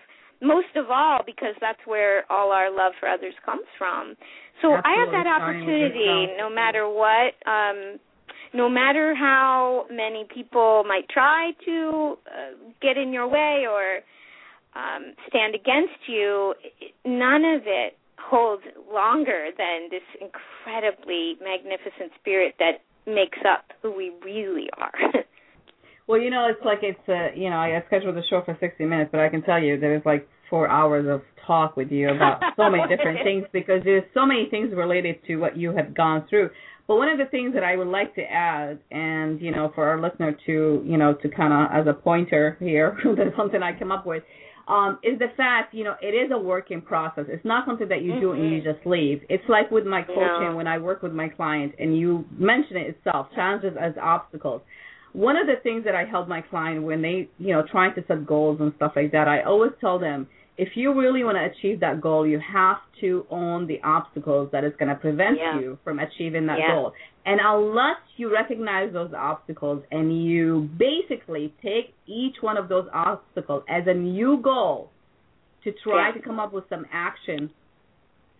[0.42, 4.16] most of all because that's where all our love for others comes from.
[4.62, 4.82] So Absolutely.
[4.86, 8.00] I have that opportunity no matter what um
[8.54, 14.00] no matter how many people might try to uh, get in your way or
[14.76, 16.54] um stand against you,
[17.06, 24.12] none of it holds longer than this incredibly magnificent spirit that makes up who we
[24.24, 24.94] really are.
[26.12, 28.84] Well, you know, it's like it's uh, you know, I scheduled the show for 60
[28.84, 32.42] minutes, but I can tell you there's like four hours of talk with you about
[32.58, 36.26] so many different things because there's so many things related to what you have gone
[36.30, 36.50] through.
[36.86, 39.88] But one of the things that I would like to add, and you know, for
[39.88, 43.80] our listener to you know to kind of as a pointer here, that's something I
[43.80, 44.24] come up with,
[44.68, 47.24] um, is the fact you know it is a working process.
[47.30, 48.20] It's not something that you mm-hmm.
[48.20, 48.70] do and you mm-hmm.
[48.70, 49.22] just leave.
[49.30, 50.56] It's like with my coaching no.
[50.58, 54.62] when I work with my client, and you mention it itself, challenges as obstacles
[55.14, 58.04] one of the things that I help my client when they, you know, trying to
[58.08, 61.46] set goals and stuff like that, I always tell them if you really want to
[61.46, 65.60] achieve that goal, you have to own the obstacles that is going to prevent yeah.
[65.60, 66.76] you from achieving that yeah.
[66.76, 66.94] goal.
[67.26, 73.64] And unless you recognize those obstacles and you basically take each one of those obstacles
[73.70, 74.92] as a new goal
[75.64, 76.14] to try yeah.
[76.14, 77.50] to come up with some action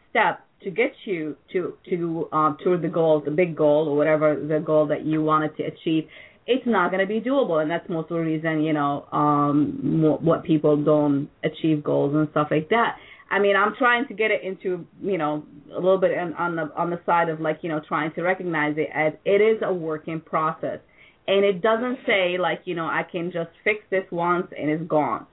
[0.10, 4.36] step to get you to to um to the goal, the big goal or whatever
[4.36, 6.08] the goal that you wanted to achieve,
[6.52, 10.18] it's not going to be doable, and that's most of the reason you know um
[10.22, 12.98] what people don't achieve goals and stuff like that.
[13.30, 16.56] I mean, I'm trying to get it into you know a little bit on, on
[16.58, 19.62] the on the side of like you know trying to recognize it as it is
[19.64, 20.80] a working process,
[21.28, 24.88] and it doesn't say like you know I can just fix this once and it's
[24.88, 25.26] gone.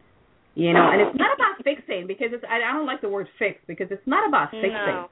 [0.55, 3.29] You know, and it's not about fixing because it's I, I don't like the word
[3.39, 4.73] fix because it's not about fixing.
[4.73, 5.09] No.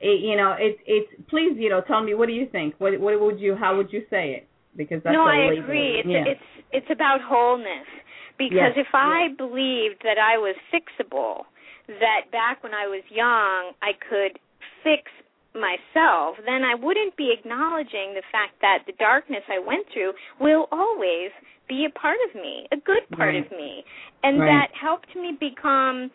[0.00, 2.74] It, you know, it's it's please you know tell me what do you think?
[2.78, 4.48] What what would you how would you say it?
[4.78, 6.00] Because that's no, I agree.
[6.00, 6.24] It's yeah.
[6.24, 7.90] it's it's about wholeness.
[8.38, 8.86] Because yes.
[8.86, 9.36] if I yes.
[9.36, 11.50] believed that I was fixable,
[11.88, 14.38] that back when I was young I could
[14.86, 15.10] fix
[15.58, 20.68] myself, then I wouldn't be acknowledging the fact that the darkness I went through will
[20.70, 21.34] always
[21.68, 23.44] be a part of me, a good part right.
[23.44, 23.84] of me.
[24.22, 24.46] And right.
[24.46, 26.10] that helped me become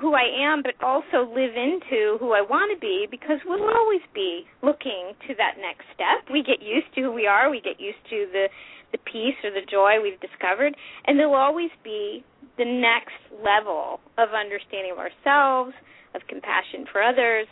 [0.00, 4.02] who I am, but also live into who I want to be because we'll always
[4.14, 6.28] be looking to that next step.
[6.32, 8.48] We get used to who we are, we get used to the
[8.92, 12.24] the peace or the joy we've discovered, and there will always be
[12.56, 15.74] the next level of understanding of ourselves,
[16.14, 17.46] of compassion for others.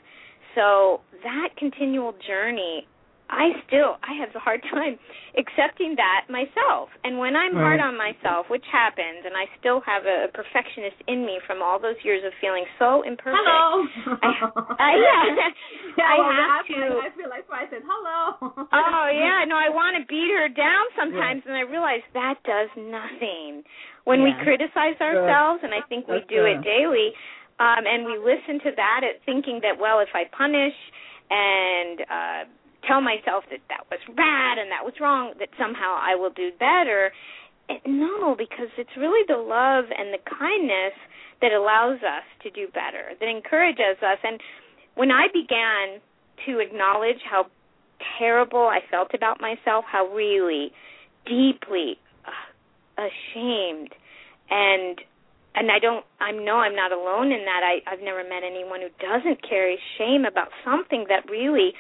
[0.55, 2.87] So that continual journey
[3.31, 5.01] I still I have a hard time
[5.41, 6.93] accepting that myself.
[7.03, 7.79] And when I'm right.
[7.79, 11.65] hard on myself, which happens, and I still have a, a perfectionist in me from
[11.65, 13.41] all those years of feeling so imperfect.
[13.41, 13.89] Hello.
[14.21, 14.31] I,
[14.77, 15.25] I, yeah,
[15.99, 16.83] yeah, I well, have I to.
[17.01, 18.53] I feel like I said hello.
[18.61, 21.57] oh yeah, no, I want to beat her down sometimes, yeah.
[21.57, 23.65] and I realize that does nothing.
[24.05, 24.37] When yeah.
[24.37, 26.61] we criticize ourselves, and I think we That's do good.
[26.61, 27.17] it daily,
[27.57, 30.77] um, and we listen to that, at thinking that well, if I punish
[31.33, 32.45] and uh
[32.87, 36.51] tell myself that that was bad and that was wrong, that somehow I will do
[36.59, 37.13] better.
[37.87, 40.95] No, because it's really the love and the kindness
[41.41, 44.19] that allows us to do better, that encourages us.
[44.23, 44.41] And
[44.95, 46.01] when I began
[46.47, 47.47] to acknowledge how
[48.19, 50.73] terrible I felt about myself, how really
[51.27, 53.95] deeply uh, ashamed
[54.51, 55.01] and
[55.55, 57.63] and I don't I know I'm not alone in that.
[57.63, 61.73] I I've never met anyone who doesn't carry shame about something that really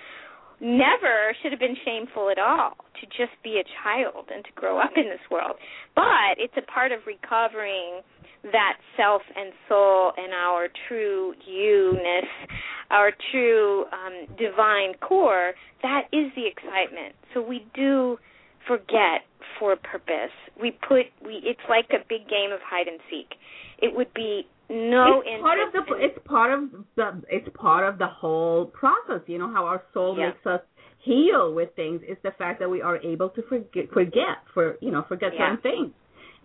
[0.64, 4.80] never should have been shameful at all to just be a child and to grow
[4.80, 5.56] up in this world.
[5.94, 8.00] But it's a part of recovering
[8.44, 12.48] that self and soul and our true you-ness,
[12.90, 15.52] our true um, divine core.
[15.82, 17.14] That is the excitement.
[17.32, 18.18] So we do
[18.66, 20.32] forget for a purpose.
[20.60, 23.36] We put we it's like a big game of hide and seek.
[23.78, 27.98] It would be no it's part of the it's part of the it's part of
[27.98, 30.26] the whole process you know how our soul yeah.
[30.28, 30.60] makes us
[31.04, 34.90] heal with things is the fact that we are able to forget forget for you
[34.90, 35.50] know forget yeah.
[35.50, 35.92] certain things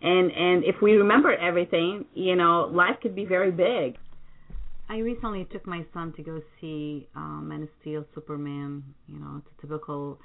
[0.01, 3.97] and and if we remember everything you know life could be very big
[4.89, 8.84] I recently took my son to go see um, Man of Steel, Superman.
[9.08, 10.17] You know, it's a typical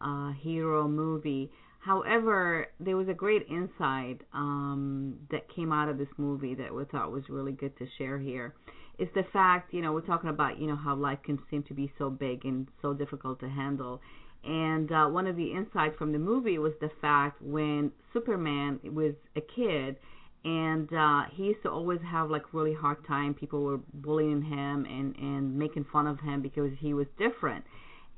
[0.00, 1.50] uh, hero movie.
[1.80, 6.84] However, there was a great insight um, that came out of this movie that we
[6.84, 8.54] thought was really good to share here.
[8.98, 11.74] Is the fact, you know, we're talking about, you know, how life can seem to
[11.74, 14.02] be so big and so difficult to handle.
[14.44, 19.14] And uh, one of the insights from the movie was the fact when Superman was
[19.34, 19.96] a kid,
[20.44, 23.32] and uh, he used to always have like really hard time.
[23.32, 27.64] People were bullying him and and making fun of him because he was different.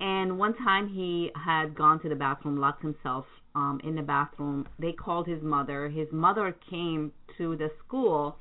[0.01, 4.67] And one time he had gone to the bathroom, locked himself um in the bathroom.
[4.79, 5.89] They called his mother.
[5.89, 8.37] His mother came to the school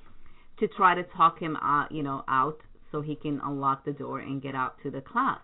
[0.59, 2.59] to try to talk him out, you know, out
[2.91, 5.39] so he can unlock the door and get out to the class.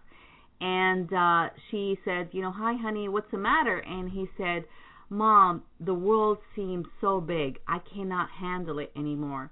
[0.59, 4.65] And uh she said, you know, "Hi honey, what's the matter?" And he said,
[5.09, 7.59] "Mom, the world seems so big.
[7.67, 9.51] I cannot handle it anymore."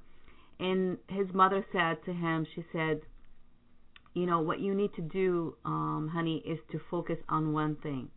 [0.59, 3.01] And his mother said to him, she said,
[4.15, 8.09] you know what you need to do um honey is to focus on one thing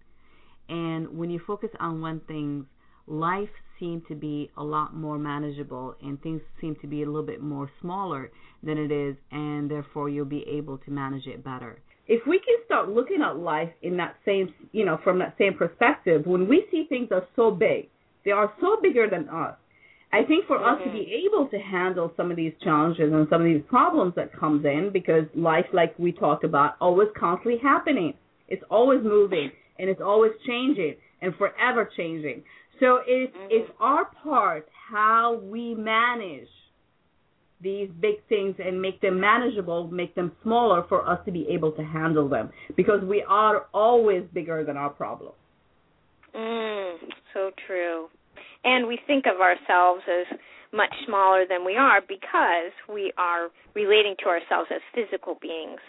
[0.68, 2.66] and when you focus on one thing
[3.07, 7.22] life seems to be a lot more manageable and things seem to be a little
[7.22, 8.31] bit more smaller
[8.62, 12.57] than it is and therefore you'll be able to manage it better if we can
[12.64, 16.64] start looking at life in that same you know from that same perspective when we
[16.70, 17.88] see things are so big
[18.24, 19.57] they are so bigger than us
[20.12, 20.83] I think for mm-hmm.
[20.83, 24.14] us to be able to handle some of these challenges and some of these problems
[24.16, 28.14] that comes in because life like we talked about always constantly happening.
[28.48, 32.43] It's always moving and it's always changing and forever changing.
[32.81, 33.47] So it's mm-hmm.
[33.51, 36.49] it's our part how we manage
[37.61, 41.73] these big things and make them manageable, make them smaller for us to be able
[41.73, 45.33] to handle them because we are always bigger than our problem.
[46.37, 46.95] Mm,
[47.35, 48.09] so true
[48.64, 50.38] and we think of ourselves as
[50.73, 55.81] much smaller than we are because we are relating to ourselves as physical beings.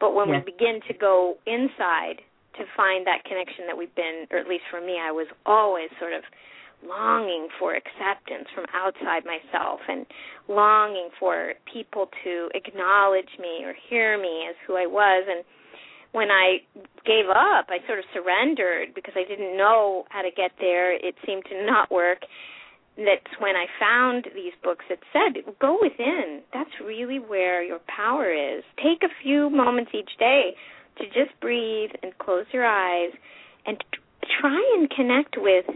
[0.00, 0.42] But when yes.
[0.44, 2.20] we begin to go inside
[2.58, 5.88] to find that connection that we've been, or at least for me, I was always
[5.98, 6.22] sort of
[6.86, 10.06] longing for acceptance from outside myself and
[10.46, 15.44] longing for people to acknowledge me or hear me as who I was and
[16.12, 16.58] when I
[17.04, 20.94] gave up, I sort of surrendered because I didn't know how to get there.
[20.94, 22.20] It seemed to not work.
[22.96, 26.40] That's when I found these books that said, go within.
[26.52, 28.64] That's really where your power is.
[28.76, 30.54] Take a few moments each day
[30.98, 33.10] to just breathe and close your eyes
[33.66, 33.82] and
[34.40, 35.66] try and connect with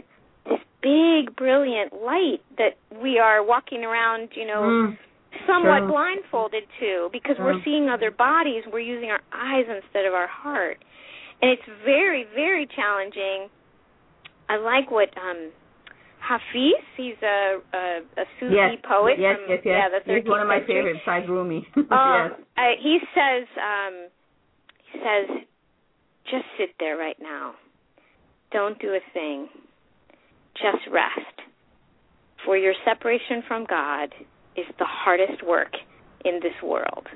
[0.44, 4.62] this big, brilliant light that we are walking around, you know.
[4.62, 4.98] Mm
[5.46, 5.88] somewhat sure.
[5.88, 7.46] blindfolded too because sure.
[7.46, 10.78] we're seeing other bodies we're using our eyes instead of our heart
[11.40, 13.48] and it's very very challenging
[14.48, 15.50] i like what um
[16.20, 18.78] hafiz he's a a, a sufi yes.
[18.87, 19.76] poet yes, from yes, yes.
[19.80, 20.76] yeah the 13th he's one of my century.
[20.76, 22.30] favorites Said Rumi um, yes.
[22.56, 23.94] I, he says um
[24.92, 25.44] says
[26.24, 27.55] just sit there right now
[28.52, 29.48] don't do a thing
[30.55, 31.40] just rest
[32.44, 34.12] for your separation from god
[34.57, 35.72] is the hardest work
[36.24, 37.07] in this world.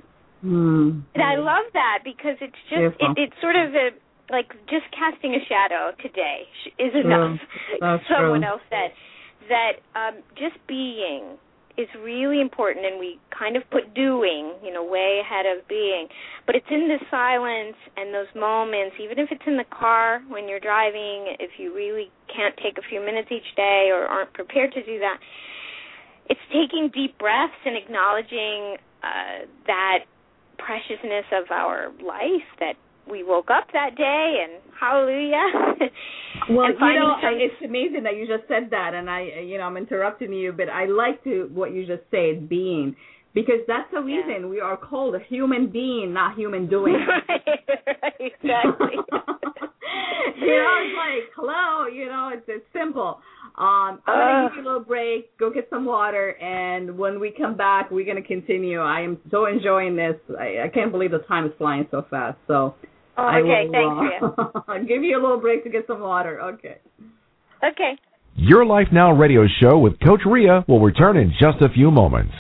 [0.44, 1.02] Mm.
[1.14, 3.90] And I love that because it's just it, it's sort of a
[4.30, 6.44] like just casting a shadow today
[6.78, 7.38] is enough.
[8.10, 8.50] Someone true.
[8.50, 8.92] else said
[9.48, 11.38] that um just being
[11.78, 16.08] is really important and we kind of put doing, you know, way ahead of being.
[16.46, 20.48] But it's in the silence and those moments, even if it's in the car when
[20.48, 24.72] you're driving, if you really can't take a few minutes each day or aren't prepared
[24.72, 25.18] to do that,
[26.28, 30.04] it's taking deep breaths and acknowledging uh, that
[30.58, 32.74] preciousness of our life that
[33.10, 35.90] we woke up that day and hallelujah.
[36.50, 37.34] well, and you know, some...
[37.34, 40.68] it's amazing that you just said that, and I, you know, I'm interrupting you, but
[40.68, 42.96] I like to what you just said, being,
[43.34, 44.46] because that's the reason yeah.
[44.46, 46.94] we are called a human being, not human doing.
[47.28, 47.40] right,
[48.02, 48.96] right, exactly.
[50.36, 53.20] you know, it's like, hello, you know, it's it's simple.
[53.58, 57.30] Um, I'm gonna give you a little break, go get some water, and when we
[57.30, 58.80] come back, we're gonna continue.
[58.80, 60.16] I am so enjoying this.
[60.38, 62.36] I, I can't believe the time is flying so fast.
[62.48, 62.74] So,
[63.18, 66.40] Oh, okay, will, thanks, uh, I'll give you a little break to get some water.
[66.40, 66.78] Okay.
[67.64, 67.98] Okay.
[68.36, 72.32] Your Life Now radio show with Coach Rea will return in just a few moments.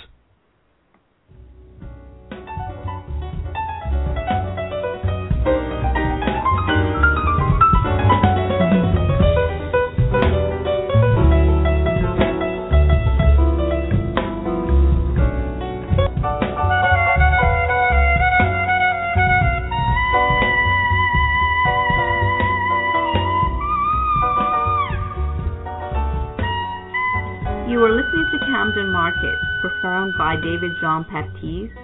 [29.62, 31.74] Performed by David Jon Baptiste,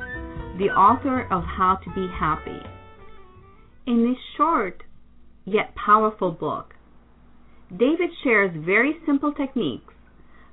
[0.59, 2.61] the author of How to Be Happy.
[3.87, 4.83] In this short
[5.45, 6.75] yet powerful book,
[7.71, 9.95] David shares very simple techniques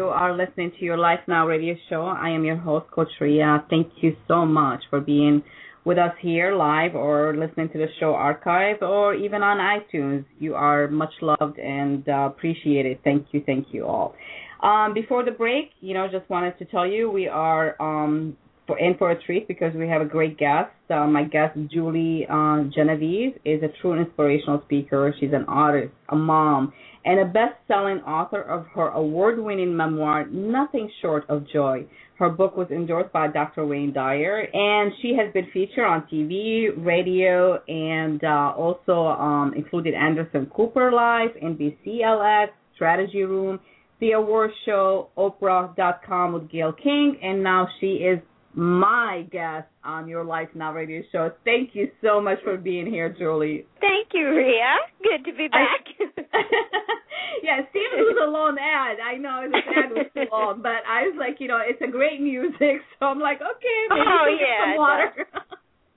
[0.00, 2.06] You are listening to your Life Now radio show.
[2.06, 3.58] I am your host, Coach Rea.
[3.68, 5.42] Thank you so much for being
[5.84, 10.24] with us here live or listening to the show archive or even on iTunes.
[10.38, 13.00] You are much loved and uh, appreciated.
[13.04, 14.14] Thank you, thank you all.
[14.62, 18.78] Um, before the break, you know, just wanted to tell you we are um, for,
[18.78, 20.70] in for a treat because we have a great guest.
[20.88, 25.14] Uh, my guest, Julie uh, Genovese, is a true inspirational speaker.
[25.20, 26.72] She's an artist, a mom,
[27.04, 31.86] and a best-selling author of her award-winning memoir, Nothing Short of Joy.
[32.18, 33.64] Her book was endorsed by Dr.
[33.66, 39.94] Wayne Dyer, and she has been featured on TV, radio, and uh, also um, included
[39.94, 43.58] Anderson Cooper Live, NBCLX, Strategy Room,
[44.00, 48.18] The Aware Show, Oprah.com with Gayle King, and now she is
[48.54, 51.30] my guest on your Life Now radio show.
[51.44, 53.66] Thank you so much for being here, Julie.
[53.80, 54.74] Thank you, Rea.
[55.02, 55.86] Good to be back.
[57.42, 58.98] yeah, Steve it was a long ad.
[59.00, 61.90] I know the ad was too long, but I was like, you know, it's a
[61.90, 65.26] great music, so I'm like, okay, maybe oh, yeah, some water.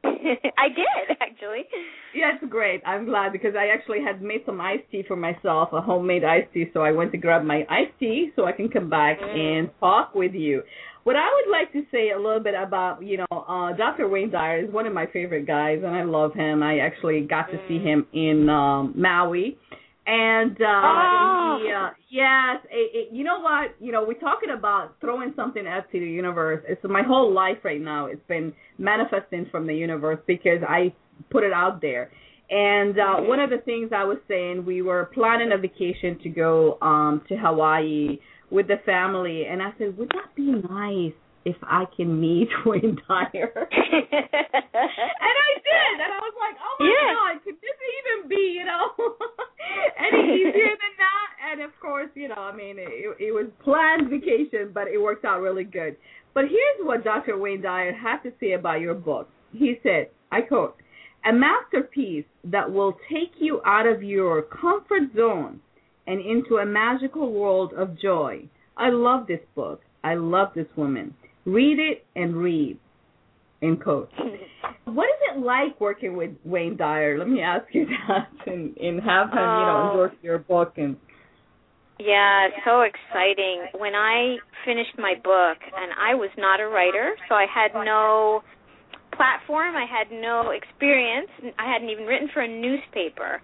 [0.58, 1.66] I did actually.
[2.14, 2.82] Yeah, it's great.
[2.86, 6.54] I'm glad because I actually had made some iced tea for myself, a homemade iced
[6.54, 6.70] tea.
[6.74, 9.36] So I went to grab my iced tea so I can come back mm.
[9.36, 10.62] and talk with you.
[11.04, 14.08] What I would like to say a little bit about, you know, uh, Dr.
[14.08, 16.64] Wayne Dyer is one of my favorite guys, and I love him.
[16.64, 19.58] I actually got to see him in um, Maui.
[20.06, 21.60] And uh, oh.
[21.62, 23.76] uh yes, it, it, you know what?
[23.80, 26.64] You know, we're talking about throwing something out to the universe.
[26.68, 28.08] It's my whole life right now.
[28.08, 30.94] It's been manifesting from the universe because I
[31.30, 32.12] put it out there.
[32.50, 36.30] And uh one of the things I was saying, we were planning a vacation to
[36.30, 38.20] go um to Hawaii
[38.54, 43.00] with the family, and I said, would that be nice if I can meet Wayne
[43.10, 43.50] Dyer?
[43.66, 43.66] and
[45.42, 47.14] I did, and I was like, oh my yeah.
[47.18, 48.94] god, could this even be, you know,
[49.98, 51.52] any easier than that?
[51.52, 55.26] And of course, you know, I mean, it, it was planned vacation, but it worked
[55.26, 55.98] out really good.
[56.36, 57.40] But here's what Dr.
[57.40, 59.30] Wayne Dyer had to say about your book.
[59.52, 60.76] He said, I quote,
[61.26, 65.60] a masterpiece that will take you out of your comfort zone
[66.08, 68.48] and into a magical world of joy.
[68.78, 69.82] I love this book.
[70.04, 71.14] I love this woman.
[71.46, 72.78] Read it and read.
[73.62, 74.12] In quotes.
[74.86, 77.18] what is it like working with Wayne Dyer?
[77.18, 79.90] Let me ask you that and, and have him, you know, oh.
[79.92, 80.98] endorse your book and
[82.00, 83.68] yeah, so exciting.
[83.78, 88.42] When I finished my book, and I was not a writer, so I had no
[89.16, 91.30] platform, I had no experience,
[91.60, 93.42] I hadn't even written for a newspaper.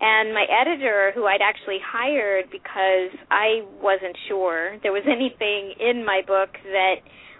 [0.00, 6.04] And my editor, who I'd actually hired because I wasn't sure there was anything in
[6.04, 6.96] my book that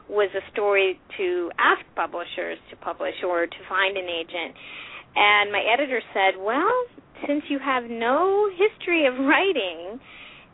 [0.08, 4.54] was a story to ask publishers to publish or to find an agent.
[5.16, 6.72] And my editor said, Well,
[7.26, 9.98] since you have no history of writing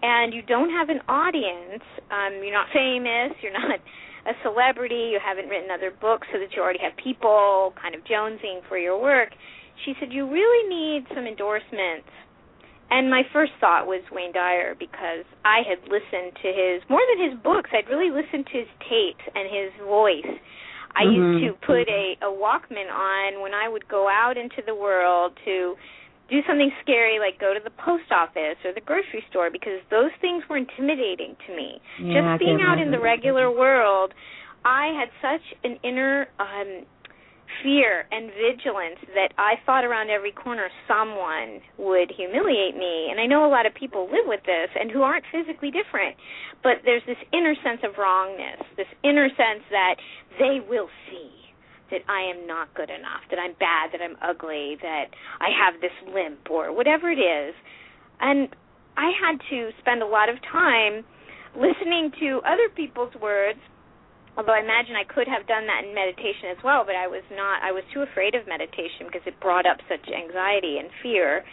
[0.03, 3.79] and you don't have an audience, um, you're not famous, you're not
[4.27, 8.03] a celebrity, you haven't written other books so that you already have people kind of
[8.05, 9.31] jonesing for your work
[9.85, 12.09] she said, You really need some endorsements.
[12.91, 17.31] And my first thought was Wayne Dyer because I had listened to his, more than
[17.31, 20.29] his books, I'd really listened to his tapes and his voice.
[20.93, 21.41] I mm-hmm.
[21.41, 25.33] used to put a, a Walkman on when I would go out into the world
[25.47, 25.75] to
[26.29, 30.13] do something scary like go to the post office or the grocery store because those
[30.21, 31.81] things were intimidating to me.
[32.01, 34.13] Yeah, Just being out in the regular world,
[34.65, 36.85] I had such an inner um
[37.63, 43.09] fear and vigilance that I thought around every corner someone would humiliate me.
[43.11, 46.17] And I know a lot of people live with this and who aren't physically different,
[46.63, 49.97] but there's this inner sense of wrongness, this inner sense that
[50.39, 51.31] they will see
[51.91, 55.81] that I am not good enough, that I'm bad, that I'm ugly, that I have
[55.81, 57.55] this limp or whatever it is.
[58.21, 58.49] And
[58.97, 61.05] I had to spend a lot of time
[61.55, 63.61] listening to other people's words
[64.37, 67.23] although I imagine I could have done that in meditation as well, but I was
[67.33, 71.45] not I was too afraid of meditation because it brought up such anxiety and fear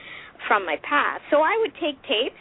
[0.47, 1.23] from my past.
[1.29, 2.39] So I would take tapes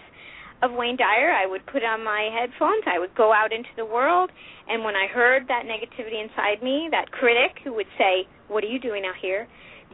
[0.63, 3.87] of Wayne Dyer, I would put on my headphones, I would go out into the
[3.87, 4.31] world,
[4.67, 8.67] and when I heard that negativity inside me, that critic who would say, "What are
[8.67, 9.47] you doing out here?"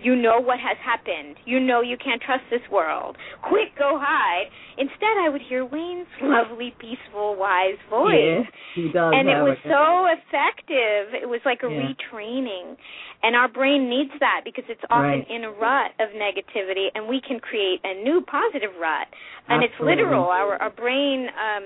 [0.03, 1.37] You know what has happened.
[1.47, 3.17] You know you can't trust this world.
[3.43, 4.47] Quick, go hide.
[4.77, 8.45] Instead, I would hear Wayne's lovely, peaceful, wise voice.
[8.75, 9.15] He does.
[9.17, 11.15] And it was a- so effective.
[11.15, 11.89] It was like a Yeah.
[11.95, 12.77] retraining.
[13.23, 15.31] And our brain needs that because it's often Right.
[15.31, 19.09] in a rut of negativity, and we can create a new positive rut.
[19.49, 20.25] And it's literal.
[20.29, 21.65] Our our brain um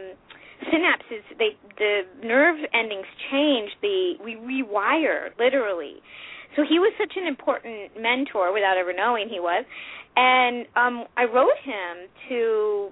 [0.71, 6.03] synapses they the nerve endings change the we rewire literally
[6.57, 9.65] so he was such an important mentor without ever knowing he was.
[10.17, 12.91] And um i wrote him to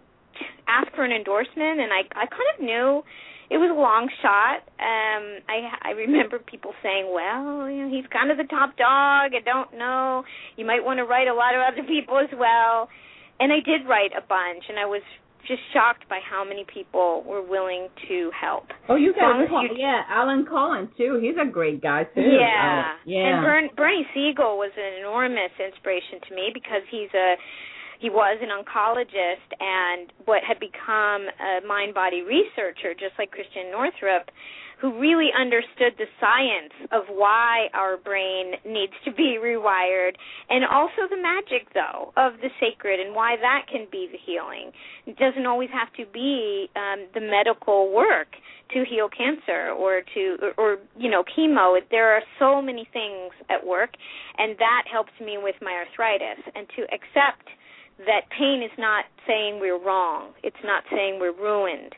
[0.68, 3.02] ask for an endorsement and i i kind of knew
[3.48, 4.66] it was a long shot.
[4.78, 9.32] Um i i remember people saying well you know he's kind of the top dog.
[9.34, 10.24] I don't know.
[10.56, 12.88] You might want to write a lot of other people as well.
[13.40, 15.02] And i did write a bunch and i was
[15.46, 19.68] just shocked by how many people were willing to help Oh, you got as Col-
[19.76, 21.18] yeah, Alan Cohen too.
[21.22, 22.20] He's a great guy too.
[22.20, 22.92] Yeah.
[22.94, 23.18] Oh, yeah.
[23.36, 27.34] And Bern, Bernie Siegel was an enormous inspiration to me because he's a
[28.00, 33.70] he was an oncologist and what had become a mind body researcher just like Christiane
[33.70, 34.30] Northrup
[34.80, 40.12] who really understood the science of why our brain needs to be rewired
[40.50, 44.70] and also the magic though of the sacred and why that can be the healing.
[45.06, 48.28] It doesn't always have to be um the medical work
[48.72, 53.32] to heal cancer or to or, or you know chemo there are so many things
[53.48, 53.90] at work
[54.38, 57.48] and that helps me with my arthritis and to accept
[58.04, 61.94] that pain is not saying we're wrong it's not saying we're ruined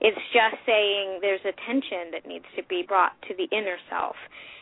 [0.00, 4.16] it's just saying there's a tension that needs to be brought to the inner self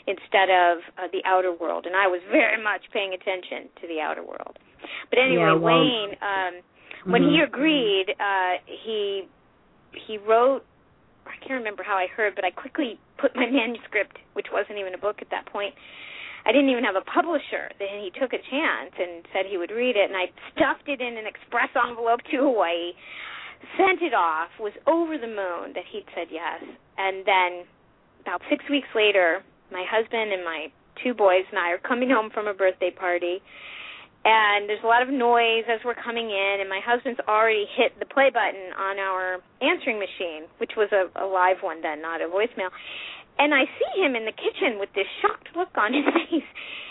[0.06, 4.00] instead of uh, the outer world and i was very much paying attention to the
[4.00, 4.58] outer world
[5.10, 6.54] but anyway Yeah, well- wayne um
[7.12, 7.44] when he Mhm.
[7.46, 9.28] agreed uh he
[9.94, 10.64] he wrote
[11.26, 14.94] I can't remember how I heard, but I quickly put my manuscript, which wasn't even
[14.94, 15.74] a book at that point.
[16.50, 17.70] I didn't even have a publisher.
[17.78, 20.98] Then he took a chance and said he would read it, and I stuffed it
[20.98, 22.90] in an express envelope to Hawaii,
[23.78, 26.58] sent it off, was over the moon that he'd said yes.
[26.98, 27.70] And then
[28.26, 30.74] about six weeks later, my husband and my
[31.04, 33.38] two boys and I are coming home from a birthday party
[34.24, 37.96] and there's a lot of noise as we're coming in and my husband's already hit
[37.98, 42.20] the play button on our answering machine which was a, a live one then not
[42.20, 42.68] a voicemail
[43.40, 46.48] and i see him in the kitchen with this shocked look on his face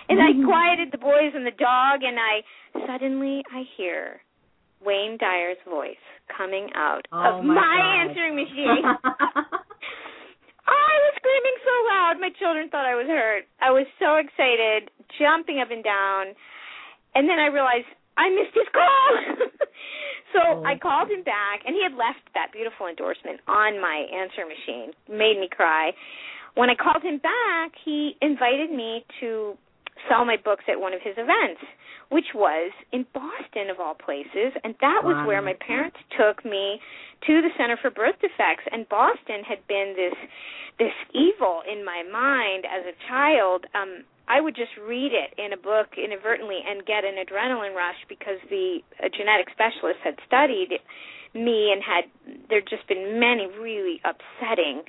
[0.10, 0.46] and i mm.
[0.46, 2.42] quieted the boys and the dog and i
[2.90, 4.20] suddenly i hear
[4.82, 6.02] wayne dyer's voice
[6.36, 8.84] coming out Oh of my my answering machine
[10.70, 13.50] I was screaming so loud, my children thought I was hurt.
[13.58, 16.38] I was so excited, jumping up and down.
[17.18, 17.90] And then I realized
[18.22, 19.10] I missed his call.
[20.34, 20.64] so Oh.
[20.64, 24.94] I called him back, and he had left that beautiful endorsement on my answer machine.
[25.10, 25.92] Made me cry.
[26.56, 29.58] When I called him back, he invited me to
[30.08, 31.62] sell my books at one of his events,
[32.10, 35.28] which was in Boston of all places, and that was Wow.
[35.28, 36.82] where my parents took me
[37.28, 38.64] to the Center for Birth Defects.
[38.72, 40.16] And Boston had been this
[40.80, 43.66] this evil in my mind as a child.
[43.76, 48.00] Um, I would just read it in a book inadvertently and get an adrenaline rush
[48.08, 50.80] because the a genetic specialist had studied
[51.34, 52.06] me and had
[52.50, 54.84] there'd just been many really upsetting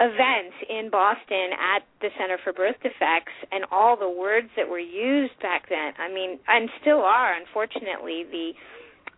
[0.00, 4.78] events in Boston at the Center for Birth Defects and all the words that were
[4.78, 5.92] used back then.
[5.98, 8.52] I mean, and still are, unfortunately, the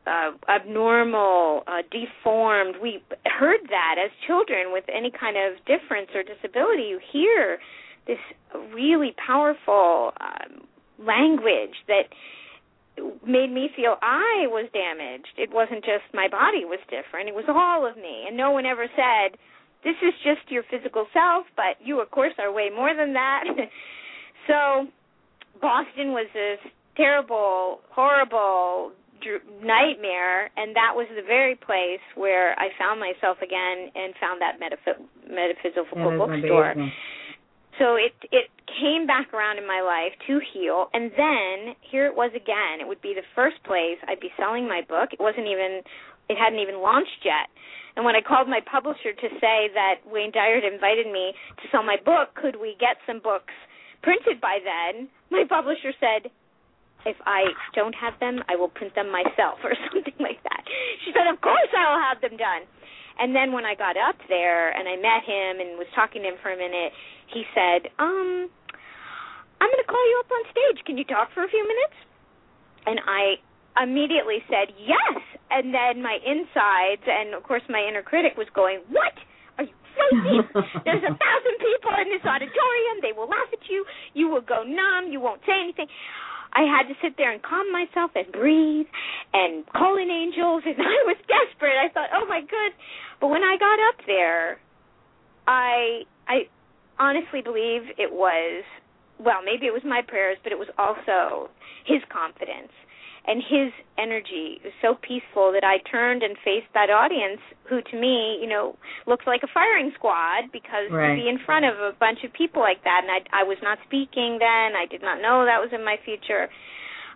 [0.06, 2.76] uh, abnormal, uh, deformed.
[2.80, 6.84] We heard that as children with any kind of difference or disability.
[6.84, 7.58] You hear
[8.06, 8.18] this
[8.72, 10.66] really powerful um,
[10.98, 12.08] language that
[13.26, 15.36] made me feel I was damaged.
[15.36, 18.24] It wasn't just my body was different, it was all of me.
[18.26, 19.38] And no one ever said,
[19.84, 23.44] this is just your physical self, but you, of course, are way more than that.
[24.46, 24.86] so
[25.60, 26.56] Boston was a
[26.96, 33.92] terrible, horrible dr- nightmare, and that was the very place where I found myself again
[33.94, 36.74] and found that metaph- metaphysical yeah, bookstore.
[37.78, 42.14] So it it came back around in my life to heal, and then here it
[42.14, 42.80] was again.
[42.80, 45.12] It would be the first place I'd be selling my book.
[45.12, 45.80] It wasn't even
[46.28, 47.48] it hadn't even launched yet.
[48.00, 51.68] And when I called my publisher to say that Wayne Dyer had invited me to
[51.68, 53.52] sell my book, could we get some books
[54.00, 55.04] printed by then?
[55.28, 56.32] My publisher said,
[57.04, 60.64] if I don't have them, I will print them myself or something like that.
[61.04, 62.64] She said, Of course I'll have them done.
[63.20, 66.32] And then when I got up there and I met him and was talking to
[66.32, 66.96] him for a minute,
[67.28, 68.48] he said, Um,
[69.60, 70.88] I'm going to call you up on stage.
[70.88, 72.00] Can you talk for a few minutes?
[72.88, 73.44] And I
[73.78, 75.22] immediately said, Yes.
[75.50, 79.14] And then my insides and, of course, my inner critic was going, What?
[79.58, 80.38] Are you crazy?
[80.86, 82.96] There's a thousand people in this auditorium.
[83.02, 83.84] They will laugh at you.
[84.14, 85.12] You will go numb.
[85.12, 85.86] You won't say anything.
[86.52, 88.90] I had to sit there and calm myself and breathe
[89.32, 91.78] and call in angels and I was desperate.
[91.78, 92.72] I thought, "Oh my good."
[93.20, 94.58] But when I got up there,
[95.46, 96.50] I I
[96.98, 98.64] honestly believe it was
[99.20, 101.50] well, maybe it was my prayers, but it was also
[101.84, 102.72] his confidence
[103.30, 107.38] and his energy was so peaceful that I turned and faced that audience
[107.70, 108.74] who to me, you know,
[109.06, 111.14] looked like a firing squad because right.
[111.14, 113.62] to be in front of a bunch of people like that and I I was
[113.62, 116.50] not speaking then, I did not know that was in my future.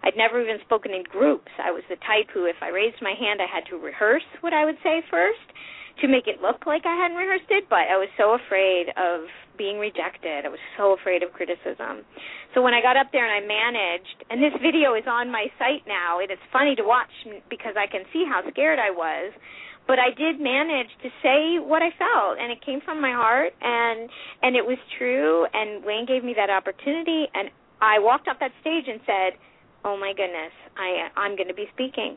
[0.06, 1.50] I'd never even spoken in groups.
[1.58, 4.54] I was the type who if I raised my hand I had to rehearse what
[4.54, 5.50] I would say first
[6.00, 9.30] to make it look like I hadn't rehearsed it, but I was so afraid of
[9.56, 10.44] being rejected.
[10.44, 12.02] I was so afraid of criticism.
[12.54, 15.46] So when I got up there and I managed, and this video is on my
[15.58, 17.10] site now, it is funny to watch
[17.48, 19.32] because I can see how scared I was.
[19.86, 23.52] But I did manage to say what I felt, and it came from my heart,
[23.60, 24.08] and
[24.40, 25.44] and it was true.
[25.52, 27.50] And Wayne gave me that opportunity, and
[27.82, 29.36] I walked off that stage and said,
[29.84, 32.16] "Oh my goodness, I I'm going to be speaking."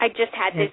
[0.00, 0.60] I just had hmm.
[0.60, 0.72] this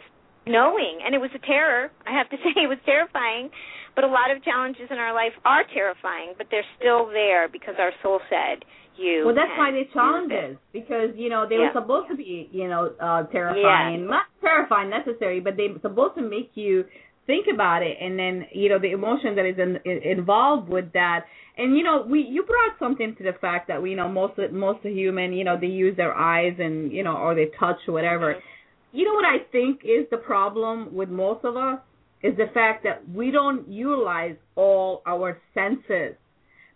[0.50, 1.00] knowing.
[1.06, 3.50] And it was a terror i have to say it was terrifying.
[3.96, 7.76] But a lot of challenges in our life are terrifying but they're still there because
[7.78, 8.66] our soul said
[8.98, 11.72] you well that's why they challenges because you know they yeah.
[11.72, 14.02] were supposed to be you know uh terrifying.
[14.02, 14.16] Yeah.
[14.18, 16.86] not terrifying necessary but they were supposed to make you
[17.30, 17.96] think about it.
[18.02, 21.26] And then you know the emotion that is in, in, involved with that.
[21.58, 24.34] And you know we you brought something to the fact that we you know most
[24.52, 28.34] most human you know they use their eyes and you know or they touch whatever.
[28.34, 28.56] Mm-hmm
[28.92, 31.80] you know what I think is the problem with most of us
[32.22, 36.16] is the fact that we don't utilize all our senses.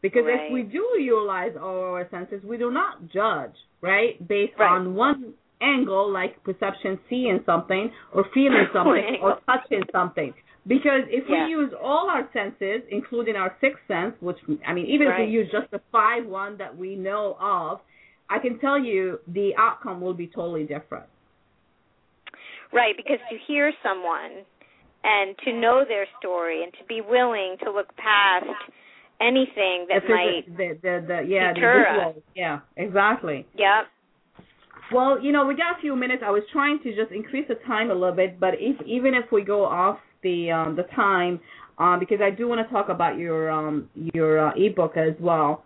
[0.01, 0.47] Because right.
[0.47, 4.25] if we do utilize all our senses, we do not judge, right?
[4.27, 4.71] Based right.
[4.71, 10.33] on one angle, like perception, seeing something, or feeling something, or touching something.
[10.65, 11.45] Because if yeah.
[11.45, 15.21] we use all our senses, including our sixth sense, which I mean, even right.
[15.21, 17.79] if we use just the five one that we know of,
[18.29, 21.05] I can tell you the outcome will be totally different.
[22.73, 24.43] Right, because to hear someone
[25.03, 28.45] and to know their story and to be willing to look past
[29.21, 32.23] anything that might the, the, the yeah deter the us.
[32.35, 33.45] yeah exactly.
[33.57, 33.85] Yep.
[34.91, 36.23] Well you know we got a few minutes.
[36.25, 39.31] I was trying to just increase the time a little bit but if even if
[39.31, 41.39] we go off the um the time
[41.77, 45.63] um because i do want to talk about your um your uh, ebook as well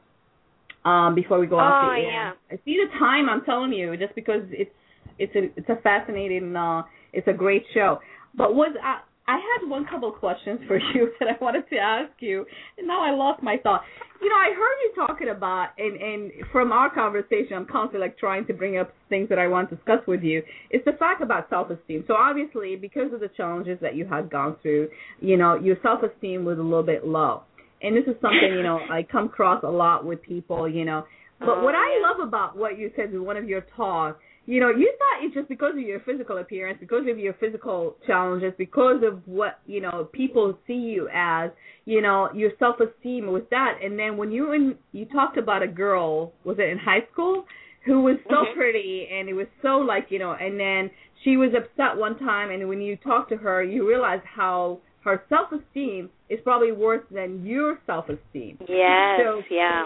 [0.83, 2.31] um before we go oh, off the yeah.
[2.51, 4.71] i see the time i'm telling you just because it's
[5.19, 6.81] it's a it's a fascinating uh
[7.13, 7.99] it's a great show.
[8.35, 8.99] But was I,
[9.29, 12.45] I had one couple of questions for you that I wanted to ask you,
[12.77, 13.81] and now I lost my thought.
[14.21, 18.17] You know, I heard you talking about, and and from our conversation, I'm constantly like
[18.17, 20.41] trying to bring up things that I want to discuss with you.
[20.69, 22.05] It's the fact about self-esteem.
[22.07, 24.89] So obviously, because of the challenges that you had gone through,
[25.19, 27.43] you know, your self-esteem was a little bit low,
[27.81, 30.69] and this is something you know I come across a lot with people.
[30.69, 31.03] You know,
[31.39, 34.21] but oh, what I oh, love about what you said in one of your talks
[34.47, 37.97] you know, you thought it's just because of your physical appearance, because of your physical
[38.07, 41.51] challenges, because of what, you know, people see you as,
[41.83, 43.77] you know, your self esteem was that.
[43.83, 47.43] And then when you and you talked about a girl, was it in high school,
[47.85, 48.53] who was so Mhm.
[48.55, 50.89] pretty and it was so like, you know, and then
[51.23, 55.23] she was upset one time and when you talked to her you realized how her
[55.29, 58.57] self esteem is probably worse than your self esteem.
[58.67, 59.85] yes So yeah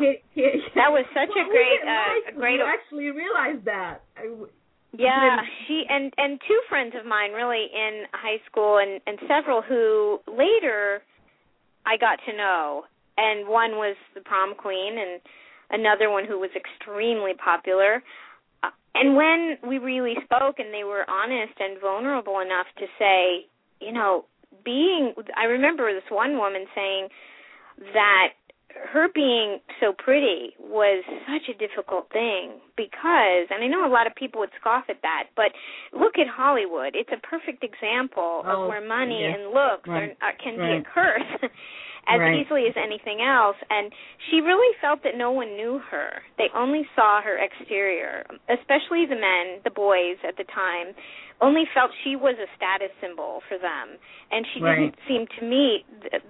[0.75, 4.01] that was such Well, a great uh, a great you actually realized that.
[4.17, 4.47] I-
[4.97, 5.37] Yeah,
[5.67, 10.19] she and and two friends of mine really in high school and and several who
[10.27, 11.01] later
[11.85, 12.83] I got to know.
[13.17, 15.21] And one was the prom queen and
[15.69, 18.01] another one who was extremely popular.
[18.63, 23.45] Uh, and when we really spoke and they were honest and vulnerable enough to say,
[23.79, 24.25] you know,
[24.63, 27.09] being I remember this one woman saying
[27.93, 28.29] that
[28.93, 34.07] her being so pretty was such a difficult thing because and I know a lot
[34.07, 35.51] of people would scoff at that, but
[35.97, 36.95] look at Hollywood.
[36.95, 39.37] It's a perfect example oh, of where money yes.
[39.37, 40.17] and looks right.
[40.21, 40.83] are, are, can right.
[40.83, 41.51] be a curse.
[42.07, 42.41] as right.
[42.41, 43.91] easily as anything else and
[44.29, 49.15] she really felt that no one knew her they only saw her exterior especially the
[49.15, 50.95] men the boys at the time
[51.41, 53.97] only felt she was a status symbol for them.
[54.29, 54.77] And she right.
[54.77, 55.83] didn't seem to me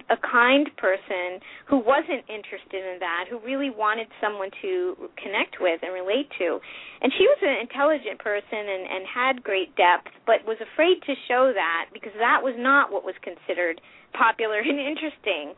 [0.09, 5.83] a kind person who wasn't interested in that who really wanted someone to connect with
[5.83, 6.63] and relate to.
[7.03, 11.13] And she was an intelligent person and and had great depth but was afraid to
[11.27, 13.83] show that because that was not what was considered
[14.15, 15.53] popular and interesting.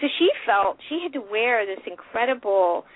[0.00, 2.86] So she felt she had to wear this incredible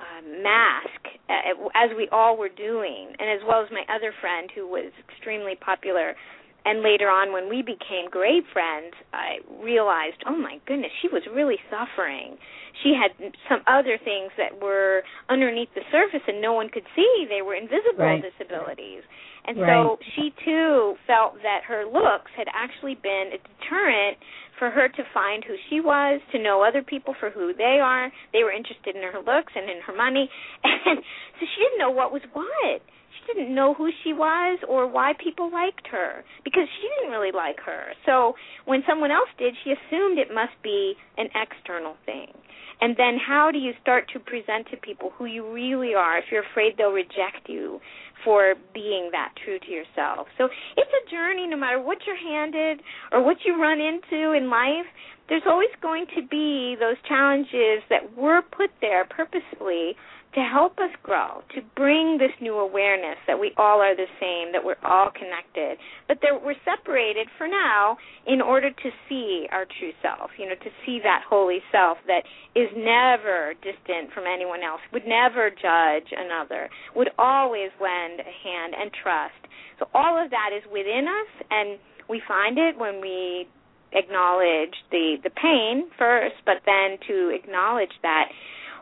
[0.00, 4.50] uh, mask, uh, as we all were doing, and as well as my other friend
[4.54, 6.16] who was extremely popular.
[6.64, 11.22] And later on, when we became great friends, I realized, oh my goodness, she was
[11.32, 12.36] really suffering.
[12.82, 13.16] She had
[13.48, 17.26] some other things that were underneath the surface and no one could see.
[17.28, 18.20] They were invisible right.
[18.20, 19.02] disabilities.
[19.46, 19.72] And right.
[19.72, 24.18] so she too felt that her looks had actually been a deterrent
[24.60, 28.12] for her to find who she was, to know other people for who they are.
[28.32, 30.30] They were interested in her looks and in her money.
[30.86, 31.00] And
[31.40, 32.82] so she didn't know what was what.
[33.16, 37.32] She didn't know who she was or why people liked her because she didn't really
[37.32, 37.92] like her.
[38.04, 38.34] So
[38.66, 42.28] when someone else did, she assumed it must be an external thing.
[42.80, 46.24] And then how do you start to present to people who you really are if
[46.30, 47.80] you're afraid they'll reject you
[48.24, 50.28] for being that true to yourself.
[50.38, 52.80] So it's a journey no matter what you're handed
[53.12, 54.86] or what you run into in life.
[55.28, 59.94] There's always going to be those challenges that were put there purposefully
[60.34, 64.52] to help us grow, to bring this new awareness that we all are the same,
[64.52, 65.76] that we're all connected,
[66.06, 70.54] but that we're separated for now in order to see our true self, you know,
[70.54, 72.22] to see that holy self that
[72.54, 78.74] is never distant from anyone else, would never judge another, would always lend a hand
[78.78, 79.40] and trust.
[79.80, 81.78] So all of that is within us and
[82.08, 83.48] we find it when we
[83.92, 88.26] acknowledge the the pain first, but then to acknowledge that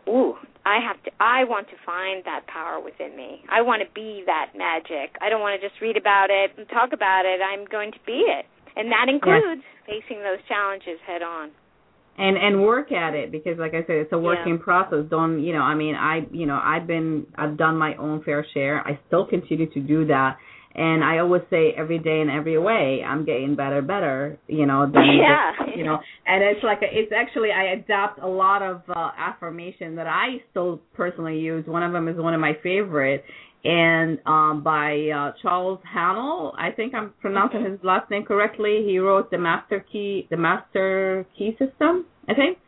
[0.09, 0.35] ooh,
[0.65, 3.43] I have to I want to find that power within me.
[3.49, 5.17] I want to be that magic.
[5.21, 7.41] I don't want to just read about it and talk about it.
[7.41, 8.47] I'm going to be it.
[8.77, 10.03] And that includes yes.
[10.03, 11.51] facing those challenges head on.
[12.19, 14.65] And and work at it because like I said it's a working yeah.
[14.65, 15.05] process.
[15.09, 18.45] Don't, you know, I mean, I you know, I've been I've done my own fair
[18.53, 18.81] share.
[18.87, 20.39] I still continue to do that
[20.75, 24.85] and I always say every day in every way I'm getting better, better, you know,
[24.91, 25.53] than yeah.
[25.59, 29.11] Just, you know, and it's like a, it's actually I adopt a lot of uh,
[29.19, 31.67] affirmation that I still personally use.
[31.67, 33.25] One of them is one of my favorite,
[33.65, 36.55] and um by uh, Charles Haanel.
[36.57, 38.85] I think I'm pronouncing his last name correctly.
[38.87, 42.05] He wrote the Master Key, the Master Key System.
[42.29, 42.59] I think.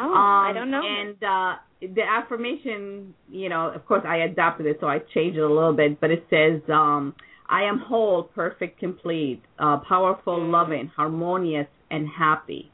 [0.00, 0.80] Oh, um, I don't know.
[0.84, 5.42] And uh the affirmation, you know, of course I adapted it, so I changed it
[5.42, 6.62] a little bit, but it says.
[6.70, 7.14] um
[7.48, 12.70] I am whole, perfect, complete, uh, powerful, loving, harmonious, and happy.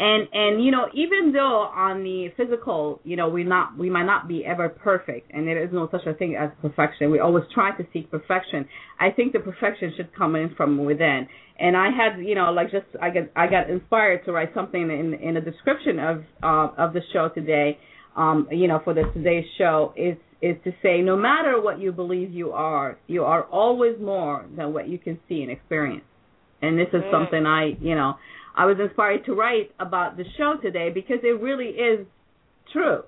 [0.00, 4.04] And and you know, even though on the physical, you know, we not we might
[4.06, 7.10] not be ever perfect, and there is no such a thing as perfection.
[7.10, 8.68] We always try to seek perfection.
[9.00, 11.26] I think the perfection should come in from within.
[11.58, 14.82] And I had, you know, like just I got I got inspired to write something
[14.82, 17.78] in in a description of uh, of the show today.
[18.16, 21.92] Um, you know, for the today's show is is to say no matter what you
[21.92, 26.04] believe you are, you are always more than what you can see and experience.
[26.62, 27.10] And this is mm.
[27.10, 28.14] something I, you know,
[28.56, 32.06] I was inspired to write about the show today because it really is
[32.72, 33.02] true.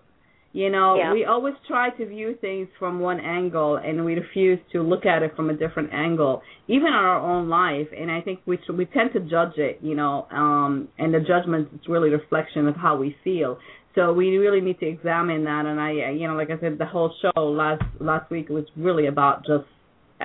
[0.52, 1.12] You know, yeah.
[1.12, 5.22] we always try to view things from one angle and we refuse to look at
[5.22, 7.86] it from a different angle, even in our own life.
[7.96, 11.68] And I think we we tend to judge it, you know, um, and the judgment
[11.72, 13.58] is really a reflection of how we feel.
[13.94, 15.66] So we really need to examine that.
[15.66, 19.06] And I, you know, like I said, the whole show last last week was really
[19.06, 19.64] about just,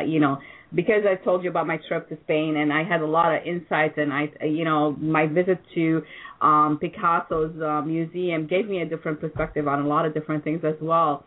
[0.05, 0.37] you know,
[0.73, 3.41] because I told you about my trip to Spain and I had a lot of
[3.45, 6.03] insights and I, you know, my visit to
[6.41, 10.61] um Picasso's uh, museum gave me a different perspective on a lot of different things
[10.63, 11.23] as well.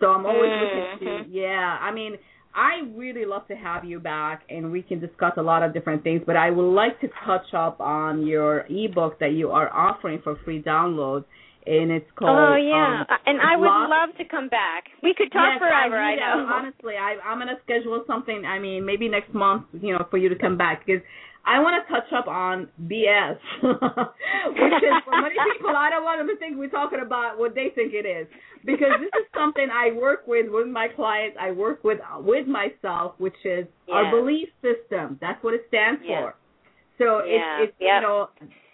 [0.00, 1.04] So I'm always mm-hmm.
[1.04, 2.16] looking to, yeah, I mean.
[2.54, 6.04] I really love to have you back and we can discuss a lot of different
[6.04, 10.20] things, but I would like to touch up on your ebook that you are offering
[10.22, 11.24] for free download
[11.66, 12.36] and it's called.
[12.36, 13.90] Oh yeah, um, and I would Lost.
[13.90, 14.84] love to come back.
[15.02, 15.96] We could talk yes, forever.
[15.98, 16.46] I, I know.
[16.52, 18.44] Honestly, I, I'm gonna schedule something.
[18.44, 21.02] I mean, maybe next month, you know, for you to come back because
[21.44, 25.74] I want to touch up on BS, which is for many people.
[25.74, 28.26] I don't want them to think we're talking about what they think it is
[28.64, 31.36] because this is something I work with with my clients.
[31.40, 33.94] I work with with myself, which is Yeah.
[33.94, 35.18] our belief system.
[35.20, 36.20] That's what it stands Yeah.
[36.20, 36.34] for.
[36.98, 37.62] So yeah.
[37.62, 38.02] it's it's yep.
[38.02, 38.28] you know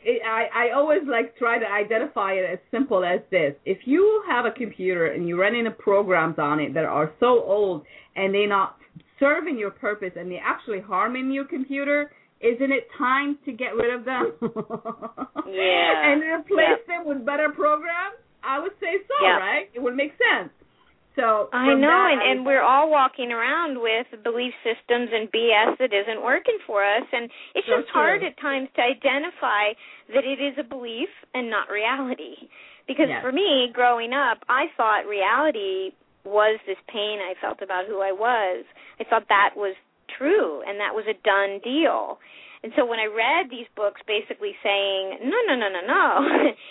[0.05, 3.55] it, I I always like try to identify it as simple as this.
[3.65, 7.43] If you have a computer and you're running a programs on it that are so
[7.45, 7.85] old
[8.17, 8.77] and they're not
[9.19, 13.93] serving your purpose and they're actually harming your computer, isn't it time to get rid
[13.95, 14.33] of them?
[14.43, 16.13] yeah.
[16.13, 18.17] and replace them with better programs?
[18.43, 19.69] I would say so, right?
[19.75, 20.51] It would make sense.
[21.19, 25.27] So I know, that, and, I and we're all walking around with belief systems and
[25.35, 29.75] BS that isn't working for us, and it's so just hard at times to identify
[30.15, 32.47] that it is a belief and not reality.
[32.87, 33.21] Because yes.
[33.21, 35.91] for me, growing up, I thought reality
[36.25, 38.65] was this pain I felt about who I was.
[39.01, 39.75] I thought that was
[40.17, 42.19] true, and that was a done deal.
[42.63, 46.05] And so when I read these books basically saying, no, no, no, no, no,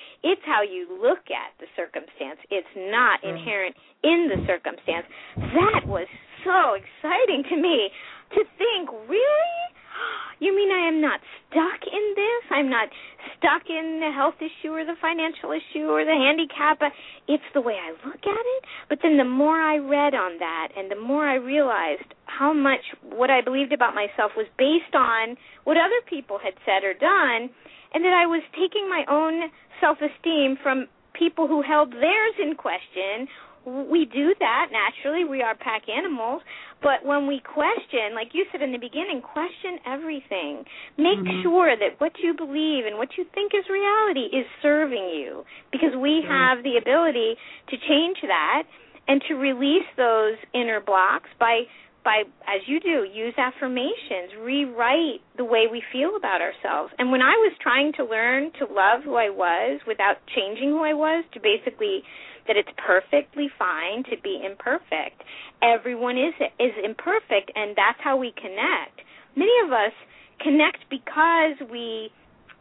[0.24, 2.40] it's how you look at the circumstance.
[2.52, 3.38] It's not Mm.
[3.38, 5.06] inherent in the circumstance.
[5.38, 6.08] That was
[6.44, 7.90] so exciting to me
[8.36, 9.56] to think, really?
[10.40, 11.20] You mean I am not
[11.50, 12.44] stuck in this?
[12.52, 12.90] I'm not
[13.38, 16.78] stuck in the health issue or the financial issue or the handicap.
[16.78, 16.94] Uh,
[17.28, 18.62] it's the way I look at it.
[18.88, 22.86] But then the more I read on that and the more I realized how much
[23.02, 27.50] what I believed about myself was based on what other people had said or done,
[27.94, 29.50] and that I was taking my own
[29.82, 30.86] self esteem from
[31.18, 33.28] people who held theirs in question.
[33.66, 35.26] We do that naturally.
[35.26, 36.42] We are pack animals.
[36.82, 40.66] But when we question, like you said in the beginning, question everything.
[40.98, 41.42] Make Mhm.
[41.42, 45.96] sure that what you believe and what you think is reality is serving you because
[45.96, 48.64] we have the ability to change that
[49.08, 51.66] and to release those inner blocks by
[52.04, 57.22] by as you do use affirmations rewrite the way we feel about ourselves and when
[57.22, 61.26] i was trying to learn to love who i was without changing who i was
[61.34, 62.02] to basically
[62.48, 65.24] that it's perfectly fine to be imperfect
[65.62, 69.02] everyone is is imperfect and that's how we connect
[69.36, 69.94] many of us
[70.40, 72.10] connect because we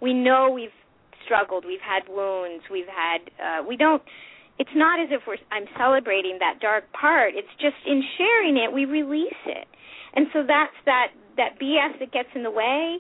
[0.00, 0.74] we know we've
[1.24, 4.02] struggled we've had wounds we've had uh we don't
[4.58, 7.34] it's not as if we're I'm celebrating that dark part.
[7.34, 9.66] It's just in sharing it we release it.
[10.14, 12.98] And so that's that that BS that gets in the way,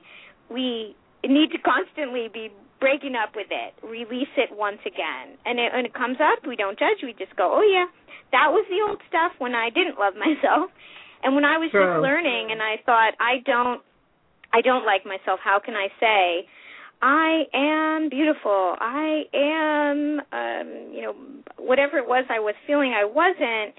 [0.50, 2.50] we need to constantly be
[2.80, 5.38] breaking up with it, release it once again.
[5.44, 7.02] And it, when it comes up, we don't judge.
[7.02, 7.86] We just go, "Oh yeah,
[8.32, 10.70] that was the old stuff when I didn't love myself."
[11.22, 11.82] And when I was True.
[11.82, 13.80] just learning and I thought, "I don't
[14.52, 15.40] I don't like myself.
[15.42, 16.46] How can I say
[17.02, 18.74] I am beautiful.
[18.80, 21.14] I am, um, you know,
[21.58, 23.74] whatever it was I was feeling I wasn't.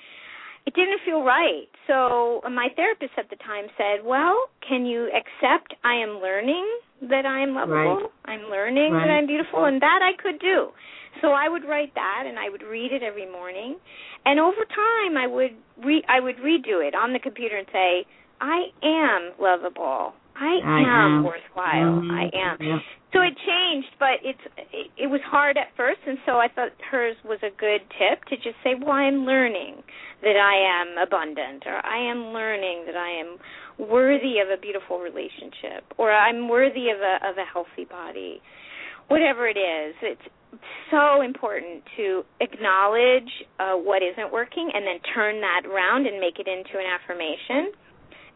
[0.67, 1.71] It didn't feel right.
[1.87, 4.35] So uh, my therapist at the time said, "Well,
[4.67, 6.67] can you accept I am learning
[7.07, 8.11] that I am lovable?
[8.11, 8.35] Right.
[8.35, 10.75] I'm learning that I'm beautiful, and that I could do."
[11.21, 13.77] So I would write that, and I would read it every morning,
[14.25, 18.05] and over time I would re- I would redo it on the computer and say,
[18.41, 20.13] "I am lovable.
[20.39, 21.23] I, I am, am.
[21.23, 22.01] worthwhile.
[22.01, 22.11] Mhm.
[22.11, 22.79] I am." Yeah.
[23.13, 26.71] So it changed, but it's it, it was hard at first, and so I thought
[26.91, 29.81] hers was a good tip to just say, "Well, I'm learning
[30.21, 33.37] that I am abundant, or I am learning that I am
[33.87, 38.41] worthy of a beautiful relationship, or I'm worthy of a of a healthy body."
[39.07, 40.27] Whatever it is, it's
[40.91, 46.39] so important to acknowledge uh, what isn't working, and then turn that around and make
[46.39, 47.71] it into an affirmation,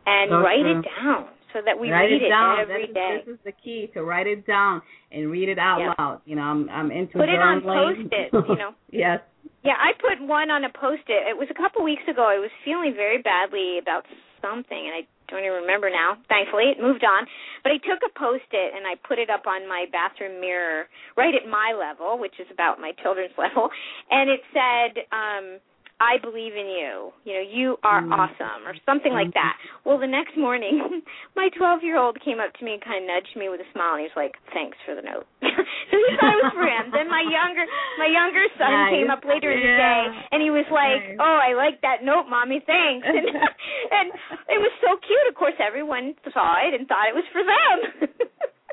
[0.06, 2.60] and write it down so that we write read it down.
[2.60, 3.24] every That is- day.
[3.26, 4.82] This is the key to write it down
[5.12, 5.94] and read it out Yeah.
[5.98, 6.22] loud.
[6.26, 8.10] You know, I'm I'm into Put it on journaling.
[8.12, 8.74] Post-its, you know.
[8.92, 9.20] yes.
[9.64, 11.28] Yeah, I put one on a post-it.
[11.30, 12.24] It was a couple weeks ago.
[12.26, 14.06] I was feeling very badly about
[14.42, 16.18] something, and I don't even remember now.
[16.28, 17.28] Thankfully, it moved on.
[17.62, 21.34] But I took a post-it and I put it up on my bathroom mirror, right
[21.36, 23.70] at my level, which is about my children's level,
[24.10, 25.60] and it said, um,
[26.02, 27.14] "I believe in you.
[27.24, 28.10] You know, you are Mm.
[28.18, 29.54] awesome," or something like that.
[29.86, 31.04] Well, the next morning,
[31.38, 34.02] my 12-year-old came up to me and kind of nudged me with a smile, and
[34.02, 36.90] he was like, "Thanks for the note." so he thought it was for him.
[36.92, 37.66] Then my younger,
[38.02, 38.94] my younger son Nice.
[38.98, 40.02] came up later in the day,
[40.34, 41.18] and he was like, Nice.
[41.22, 42.60] "Oh, I like that note, mommy.
[42.66, 43.28] Thanks." And,
[43.98, 44.08] and
[44.50, 45.28] it was so cute.
[45.30, 48.10] Of course, everyone saw it and thought it was for them.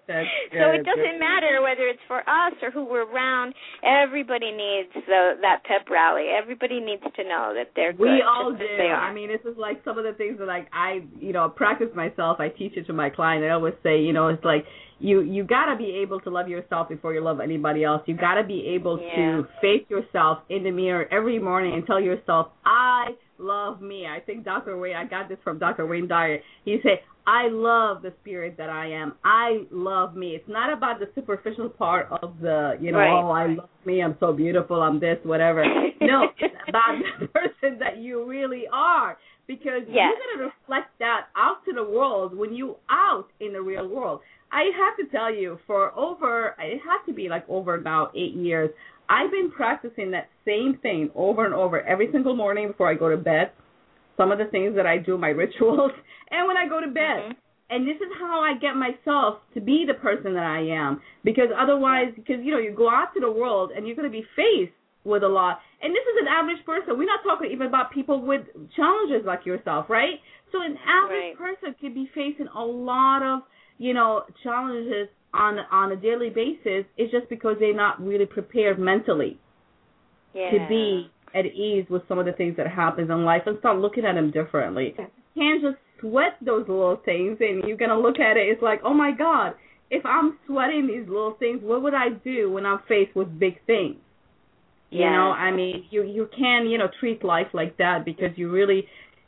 [0.09, 0.81] That's so good.
[0.81, 3.55] it doesn't matter whether it's for us or who we're around.
[3.85, 6.33] Everybody needs the, that pep rally.
[6.33, 8.01] Everybody needs to know that they're good.
[8.01, 8.59] We all do.
[8.59, 8.97] They are.
[8.97, 11.89] I mean, this is like some of the things that like I, you know, practice
[11.95, 12.41] myself.
[12.41, 13.45] I teach it to my client.
[13.45, 14.65] I always say, you know, it's like
[15.01, 18.03] you you gotta be able to love yourself before you love anybody else.
[18.07, 19.15] You gotta be able Yeah.
[19.39, 24.07] to face yourself in the mirror every morning and tell yourself, I love me.
[24.07, 24.77] I think Dr.
[24.79, 25.87] Wayne, I got this from Dr.
[25.87, 26.41] Wayne Dyer.
[26.65, 29.13] He said, I love the spirit that I am.
[29.23, 30.31] I love me.
[30.35, 33.13] It's not about the superficial part of the, you know, Right.
[33.23, 34.03] oh, I love me.
[34.03, 34.81] I'm so beautiful.
[34.83, 35.63] I'm this, whatever.
[36.01, 39.19] No, it's about the person that you really are.
[39.49, 40.13] Because yes.
[40.13, 43.89] you're going to reflect that out to the world when you out in the real
[43.89, 44.21] world.
[44.53, 48.35] I have to tell you, for over it has to be like over now eight
[48.35, 48.71] years,
[49.09, 53.09] I've been practicing that same thing over and over every single morning before I go
[53.09, 53.51] to bed.
[54.19, 55.93] Some of the things that I do, my rituals,
[56.31, 57.25] and when I go to bed.
[57.25, 57.33] Mm-hmm.
[57.71, 61.03] And this is how I get myself to be the person that I am.
[61.23, 64.13] Because otherwise, because you know, you go out to the world and you're going to
[64.13, 64.73] be faced
[65.05, 65.61] with a lot.
[65.83, 66.99] And this is an average person.
[66.99, 68.43] We're not talking even about people with
[68.75, 70.21] challenges like yourself, right?
[70.53, 71.57] So an average right.
[71.57, 73.43] person could be facing a lot of,
[73.79, 76.85] you know, challenges on on a daily basis.
[76.97, 79.39] It's just because they're not really prepared mentally
[80.35, 80.51] yeah.
[80.51, 83.79] to be at ease with some of the things that happens in life and start
[83.79, 84.95] looking at them differently.
[85.35, 88.49] You can't just sweat those little things and you're gonna look at it.
[88.49, 89.55] It's like, oh my God,
[89.91, 93.65] if I'm sweating these little things, what would I do when I'm faced with big
[93.67, 93.97] things?
[94.91, 98.51] You know, I mean, you you can you know treat life like that because you
[98.51, 98.87] really,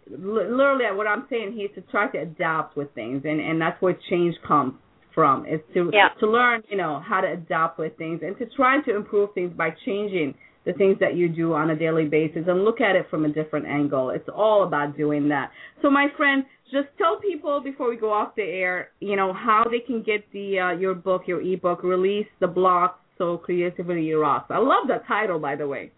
[0.09, 3.81] literally, what I'm saying here is to try to adapt with things, and and that's
[3.83, 4.75] where change comes
[5.15, 5.45] from.
[5.47, 6.09] Is to Yeah.
[6.21, 9.53] to learn you know how to adapt with things and to try to improve things
[9.55, 10.35] by changing
[10.65, 13.29] the things that you do on a daily basis and look at it from a
[13.29, 14.11] different angle.
[14.11, 15.51] It's all about doing that.
[15.81, 19.65] So my friend, just tell people before we go off the air, you know, how
[19.71, 24.51] they can get the uh, your book, your ebook, release the block so creativity rocks.
[24.51, 25.93] I love that title by the way.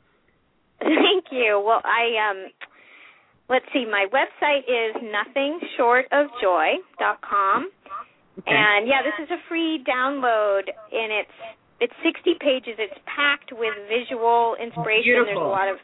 [0.81, 1.63] Thank you.
[1.65, 2.49] Well, I um
[3.49, 7.71] let's see, my website is nothingshortofjoy.com.
[8.39, 8.51] Okay.
[8.51, 11.31] And yeah, this is a free download and it's
[11.81, 12.75] it's 60 pages.
[12.79, 15.25] It's packed with visual inspiration.
[15.25, 15.79] There's a lot of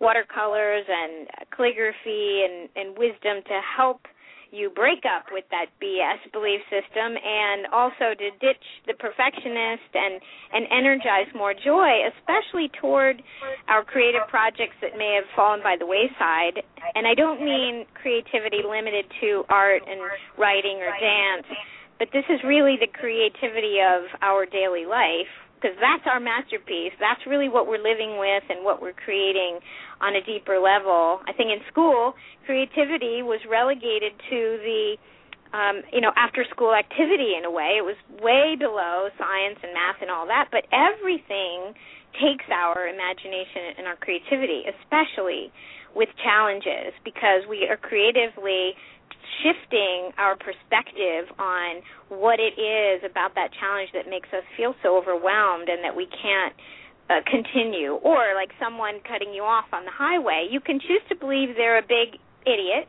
[0.00, 4.06] watercolors and calligraphy and and wisdom to help
[4.52, 10.20] you break up with that BS belief system and also to ditch the perfectionist and
[10.52, 13.22] and energize more joy, especially toward
[13.68, 16.62] our creative projects that may have fallen by the wayside.
[16.94, 20.00] And I don't mean creativity limited to art and
[20.38, 21.46] writing or dance,
[21.98, 25.30] but this is really the creativity of our daily life
[25.60, 26.96] because that's our masterpiece.
[26.98, 29.60] That's really what we're living with and what we're creating
[30.00, 31.20] on a deeper level.
[31.26, 32.14] I think in school,
[32.46, 34.96] creativity was relegated to the
[35.52, 37.74] um, you know, after school activity in a way.
[37.74, 41.74] It was way below science and math and all that, but everything
[42.14, 45.50] takes our imagination and our creativity, especially
[45.94, 48.78] with challenges because we are creatively
[49.42, 54.96] shifting our perspective on what it is about that challenge that makes us feel so
[54.98, 56.54] overwhelmed and that we can't
[57.10, 57.98] uh, continue.
[58.06, 61.78] Or like someone cutting you off on the highway you can choose to believe they're
[61.78, 62.86] a big idiot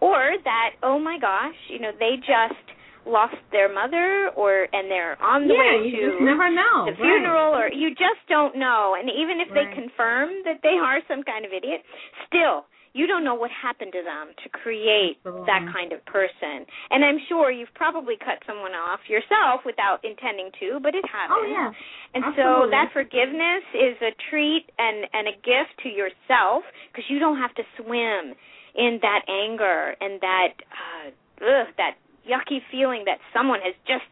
[0.00, 2.64] or that oh my gosh you know they just
[3.06, 6.88] lost their mother or and they're on the yeah, way you to just never know.
[6.88, 8.96] the funeral or you just don't know.
[8.98, 11.84] And even if they confirm that they are some kind of idiot
[12.26, 12.64] still
[12.94, 15.46] you don't know what happened to them to create Absolutely.
[15.46, 20.50] that kind of person and i'm sure you've probably cut someone off yourself without intending
[20.58, 21.70] to but it happens Oh yeah.
[22.14, 27.18] and so that forgiveness is a treat and and a gift to yourself because you
[27.18, 28.32] don't have to swim
[28.74, 31.10] in that anger and that uh
[31.42, 34.08] ugh, that yucky feeling that someone has just,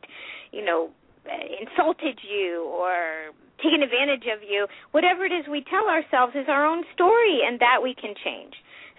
[0.53, 0.91] you know,
[1.27, 3.31] insulted you or
[3.63, 4.67] taken advantage of you.
[4.91, 8.55] Whatever it is we tell ourselves is our own story and that we can change.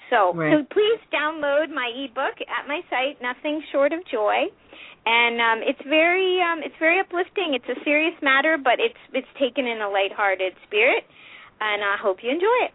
[0.09, 0.53] So, Right.
[0.53, 4.45] so please download my ebook at my site, Nothing Short of Joy,
[5.05, 7.55] and um, it's very um, it's very uplifting.
[7.55, 11.03] It's a serious matter, but it's it's taken in a lighthearted spirit,
[11.59, 12.73] and I hope you enjoy it.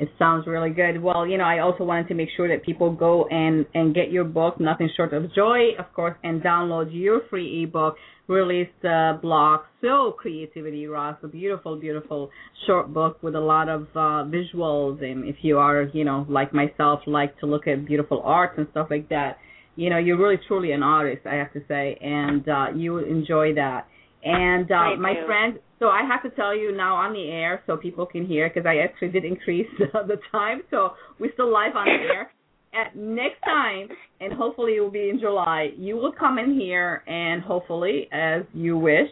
[0.00, 1.02] It sounds really good.
[1.02, 4.10] Well, you know, I also wanted to make sure that people go and and get
[4.10, 7.96] your book, Nothing Short of Joy, of course, and download your free ebook,
[8.30, 12.30] release the block, So Creativity Rocks, a beautiful, beautiful
[12.66, 15.02] short book with a lot of uh, visuals.
[15.02, 18.66] And if you are, you know, like myself, like to look at beautiful arts and
[18.70, 19.38] stuff like that,
[19.76, 23.54] you know, you're really truly an artist, I have to say, and uh, you enjoy
[23.54, 23.86] that.
[24.22, 27.76] And uh, my friend, so I have to tell you now on the air so
[27.76, 31.74] people can hear because I actually did increase the, the time, so we're still live
[31.74, 32.30] on the air.
[32.72, 33.88] At next time,
[34.20, 38.42] and hopefully it will be in July, you will come in here and hopefully, as
[38.54, 39.08] you wish,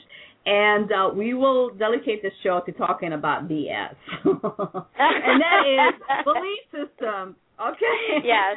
[0.46, 3.94] and uh, we will dedicate the show to talking about BS,
[4.24, 5.94] and that is
[6.24, 7.36] belief system.
[7.60, 8.24] Okay.
[8.24, 8.56] Yes.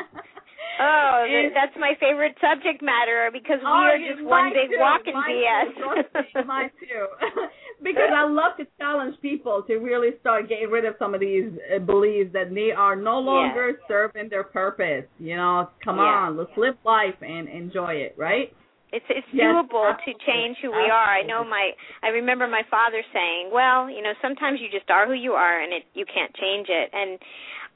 [0.79, 4.79] Oh, And- that's my favorite subject matter because we Oh, are just one big too,
[4.79, 6.45] walking BS.
[6.45, 7.07] Mine too.
[7.83, 11.51] because I love to challenge people to really start getting rid of some of these
[11.75, 15.05] uh, beliefs that they are no longer serving their purpose.
[15.19, 16.25] You know, come Yeah.
[16.25, 18.51] on, let's live life and enjoy it, right?
[18.91, 21.09] It's it's Yes, doable to change who we are.
[21.15, 21.71] I know my
[22.03, 25.61] I remember my father saying, "Well, you know, sometimes you just are who you are
[25.61, 27.17] and it you can't change it." And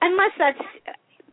[0.01, 0.59] unless that's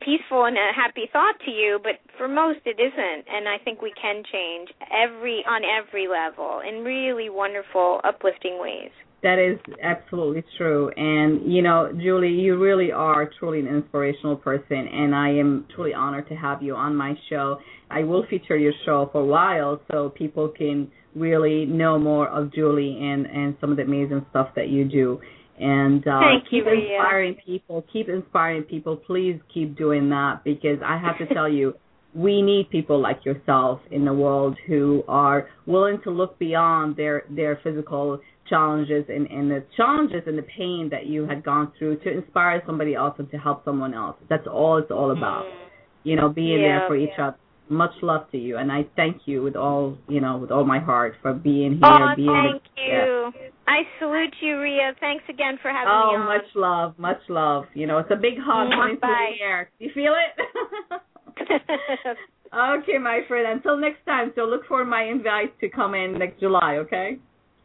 [0.05, 3.24] peaceful and a happy thought to you, but for most it isn't.
[3.28, 8.90] And I think we can change every on every level in really wonderful, uplifting ways.
[9.22, 10.90] That is absolutely true.
[10.96, 15.94] And, you know, Julie, you really are truly an inspirational person, and I am truly
[15.94, 17.59] honored to have you on my show.
[17.88, 22.53] I will feature your show for a while so people can really know more of
[22.53, 25.20] Julie and, and some of the amazing stuff that you do.
[25.59, 27.84] And uh, keep you, inspiring people.
[27.92, 28.96] Keep inspiring people.
[28.96, 31.74] Please keep doing that because I have to tell you,
[32.14, 37.24] we need people like yourself in the world who are willing to look beyond their
[37.30, 41.98] their physical challenges and, and the challenges and the pain that you had gone through
[42.00, 44.16] to inspire somebody else and to help someone else.
[44.28, 45.44] That's all it's all about.
[45.44, 45.59] Mm.
[46.05, 47.28] You know, being yeah, there for each yeah.
[47.28, 47.36] other.
[47.73, 50.79] Much love to you, and I thank you with all you know with all my
[50.79, 51.81] heart for being here.
[51.85, 53.05] Oh, being thank yeah.
[53.05, 53.33] you.
[53.66, 54.93] I salute you, Rea.
[55.01, 56.27] Thanks again for having Oh, me on.
[56.27, 57.64] much love, much love.
[57.75, 59.70] You know, it's a big hug Mwah, coming through the air.
[59.79, 61.01] You feel it?
[62.55, 63.47] okay, my friend.
[63.49, 64.33] Until next time.
[64.35, 66.77] So look for my invite to come in next July.
[66.79, 67.18] Okay.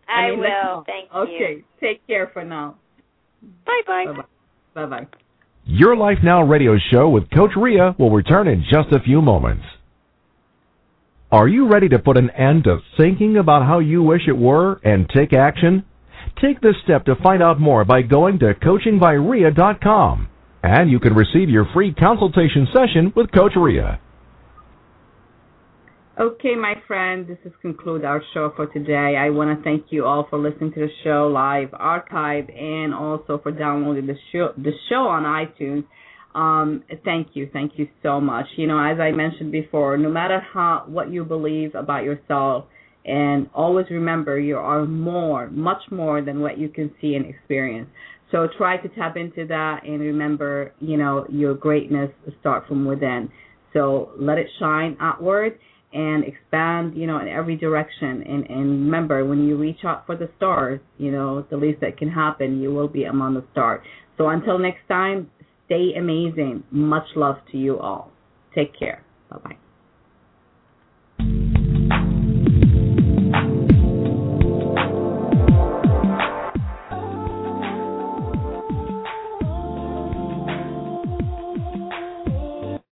[0.07, 0.75] I, mean, will.
[0.75, 0.87] month.
[0.87, 1.19] Thank you.
[1.19, 1.63] Okay.
[1.81, 2.77] Take care for now.
[3.65, 4.05] Bye bye.
[4.07, 4.85] Bye bye.
[4.85, 5.07] Bye bye.
[5.65, 9.63] Your Life Now radio show with Coach Rea will return in just a few moments.
[11.29, 14.79] Are you ready to put an end to thinking about how you wish it were
[14.83, 15.83] and take action?
[16.41, 20.29] Take this step to find out more by going to coachingbyrea.com
[20.63, 23.99] and you can receive your free consultation session with Coach Rea.
[26.19, 29.15] Okay, my friend, this is conclude our show for today.
[29.19, 33.39] I want to thank you all for listening to the show live, archive, and also
[33.43, 35.83] for downloading the show the show on iTunes.
[36.35, 38.45] Um, thank you, thank you so much.
[38.57, 42.65] You know, as I mentioned before, no matter how what you believe about yourself,
[43.05, 47.89] and always remember you are more, much more than what you can see and experience.
[48.31, 52.11] So try to tap into that and remember, you know, your greatness
[52.41, 53.31] start from within.
[53.73, 55.57] So let it shine outward
[55.93, 58.23] and expand, you know, in every direction.
[58.27, 61.97] And, and remember, when you reach out for the stars, you know, the least that
[61.97, 63.81] can happen, you will be among the stars.
[64.17, 65.29] So until next time,
[65.67, 66.63] stay amazing.
[66.71, 68.11] Much love to you all.
[68.55, 69.03] Take care.
[69.29, 69.57] Bye bye.